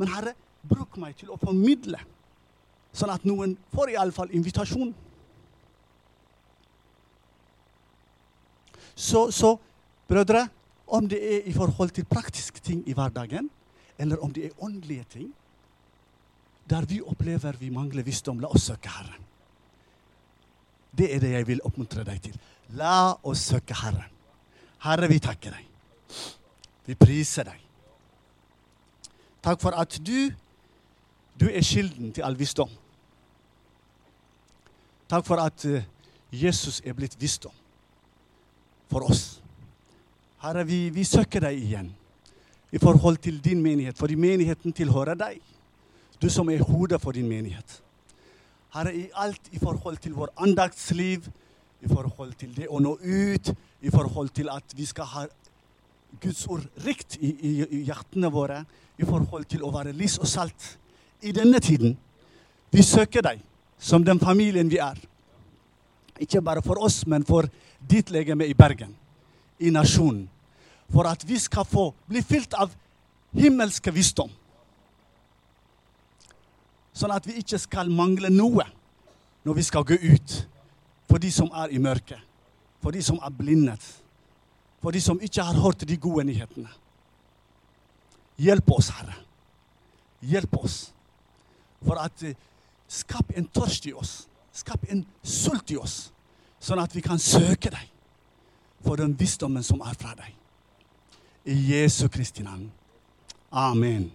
Men 0.00 0.08
Herre, 0.14 0.32
bruk 0.64 0.96
meg 0.96 1.18
til 1.20 1.28
å 1.28 1.36
formidle, 1.36 2.00
sånn 2.96 3.12
at 3.12 3.28
noen 3.28 3.52
får 3.76 3.92
iallfall 3.92 4.32
invitasjon. 4.32 4.96
Så, 8.96 9.26
så 9.28 9.54
brødre, 10.08 10.46
om 10.88 11.04
det 11.04 11.20
er 11.20 11.48
i 11.52 11.52
forhold 11.52 11.92
til 12.00 12.08
praktiske 12.08 12.64
ting 12.64 12.80
i 12.88 12.96
hverdagen, 12.96 13.52
eller 14.00 14.24
om 14.24 14.32
det 14.32 14.48
er 14.48 14.64
åndelige 14.64 15.04
ting, 15.18 15.32
der 16.64 16.88
vi 16.88 17.04
opplever 17.04 17.60
vi 17.60 17.68
mangler 17.68 18.08
visdom, 18.08 18.40
la 18.40 18.48
oss 18.48 18.72
søke 18.72 18.88
Herren. 18.88 19.26
Det 20.98 21.08
er 21.14 21.22
det 21.22 21.32
jeg 21.32 21.46
vil 21.46 21.62
oppmuntre 21.64 22.04
deg 22.04 22.20
til. 22.22 22.36
La 22.78 23.14
oss 23.26 23.46
søke 23.50 23.74
Herren. 23.74 24.10
Herre, 24.84 25.08
vi 25.10 25.18
takker 25.22 25.54
deg. 25.54 25.66
Vi 26.86 26.96
priser 26.98 27.46
deg. 27.50 27.58
Takk 29.44 29.60
for 29.62 29.76
at 29.76 29.96
du, 30.04 30.30
du 31.40 31.46
er 31.48 31.64
kilden 31.64 32.12
til 32.12 32.24
all 32.26 32.36
visdom. 32.38 32.70
Takk 35.10 35.26
for 35.26 35.42
at 35.42 35.64
eh, 35.66 35.86
Jesus 36.30 36.80
er 36.84 36.94
blitt 36.94 37.16
visdom 37.20 37.54
for 38.90 39.06
oss. 39.10 39.40
Herre, 40.42 40.64
vi, 40.66 40.88
vi 40.94 41.04
søker 41.04 41.42
deg 41.44 41.58
igjen 41.58 41.90
i 42.70 42.78
forhold 42.78 43.18
til 43.22 43.40
din 43.44 43.62
menighet, 43.62 43.98
fordi 43.98 44.14
menigheten 44.14 44.72
tilhører 44.72 45.18
deg. 45.18 45.40
Du 46.22 46.28
som 46.30 46.48
er 46.50 46.62
hodet 46.62 47.00
for 47.00 47.12
din 47.12 47.28
menighet. 47.28 47.80
Herre, 48.74 48.94
i 48.94 49.08
alt 49.18 49.48
i 49.52 49.58
forhold 49.58 49.98
til 49.98 50.14
vår 50.14 50.30
andaktsliv, 50.38 51.26
i 51.80 51.88
forhold 51.88 52.34
til 52.38 52.52
det 52.54 52.68
å 52.70 52.78
nå 52.78 52.92
ut, 53.02 53.50
i 53.82 53.90
forhold 53.90 54.30
til 54.36 54.50
at 54.52 54.74
vi 54.76 54.86
skal 54.86 55.08
ha 55.10 55.24
Guds 56.20 56.44
ord 56.46 56.66
rikt 56.84 57.16
i, 57.18 57.30
i, 57.32 57.52
i 57.64 57.82
hjertene 57.88 58.30
våre, 58.30 58.62
i 58.98 59.06
forhold 59.06 59.46
til 59.50 59.64
å 59.64 59.72
være 59.74 59.94
lys 59.96 60.18
og 60.20 60.28
salt 60.28 60.66
i 61.26 61.32
denne 61.34 61.58
tiden. 61.62 61.96
Vi 62.70 62.82
søker 62.86 63.24
deg 63.26 63.40
som 63.80 64.04
den 64.04 64.20
familien 64.20 64.70
vi 64.70 64.78
er. 64.82 64.98
Ikke 66.20 66.42
bare 66.44 66.62
for 66.62 66.78
oss, 66.84 67.02
men 67.06 67.24
for 67.24 67.48
ditt 67.80 68.10
legeme 68.12 68.46
i 68.46 68.54
Bergen, 68.54 68.92
i 69.58 69.72
nasjonen. 69.72 70.28
For 70.90 71.08
at 71.08 71.24
vi 71.26 71.38
skal 71.40 71.66
få 71.66 71.90
bli 72.10 72.22
fylt 72.26 72.54
av 72.58 72.74
himmelske 73.34 73.94
visdom 73.94 74.30
sånn 76.96 77.14
at 77.14 77.26
vi 77.28 77.38
ikke 77.40 77.58
skal 77.60 77.90
mangle 77.92 78.30
noe 78.32 78.66
når 79.46 79.56
vi 79.56 79.64
skal 79.66 79.86
gå 79.86 79.98
ut. 80.00 80.36
For 81.10 81.18
de 81.22 81.30
som 81.34 81.50
er 81.56 81.72
i 81.74 81.80
mørket, 81.82 82.20
for 82.82 82.94
de 82.94 83.02
som 83.02 83.18
er 83.24 83.34
blindet, 83.34 83.82
for 84.80 84.94
de 84.94 85.00
som 85.02 85.18
ikke 85.20 85.42
har 85.42 85.58
hørt 85.60 85.82
de 85.88 85.96
gode 86.00 86.24
nyhetene. 86.28 86.70
Hjelp 88.40 88.70
oss, 88.72 88.88
Herre. 88.94 89.16
Hjelp 90.22 90.54
oss. 90.62 90.78
For 91.84 91.98
at 92.00 92.22
uh, 92.24 92.36
Skap 92.90 93.30
en 93.38 93.46
tørst 93.46 93.86
i 93.86 93.92
oss. 93.94 94.26
Skap 94.52 94.82
en 94.90 95.04
sult 95.22 95.70
i 95.70 95.76
oss, 95.78 96.10
sånn 96.58 96.80
at 96.82 96.94
vi 96.96 97.02
kan 97.04 97.20
søke 97.22 97.70
deg 97.70 97.86
for 98.82 98.98
den 98.98 99.12
visdommen 99.14 99.62
som 99.62 99.82
er 99.86 99.94
fra 99.94 100.16
deg. 100.18 100.32
I 101.46 101.54
Jesu 101.70 102.08
Kristi 102.10 102.42
navn. 102.42 102.66
Amen. 103.54 104.10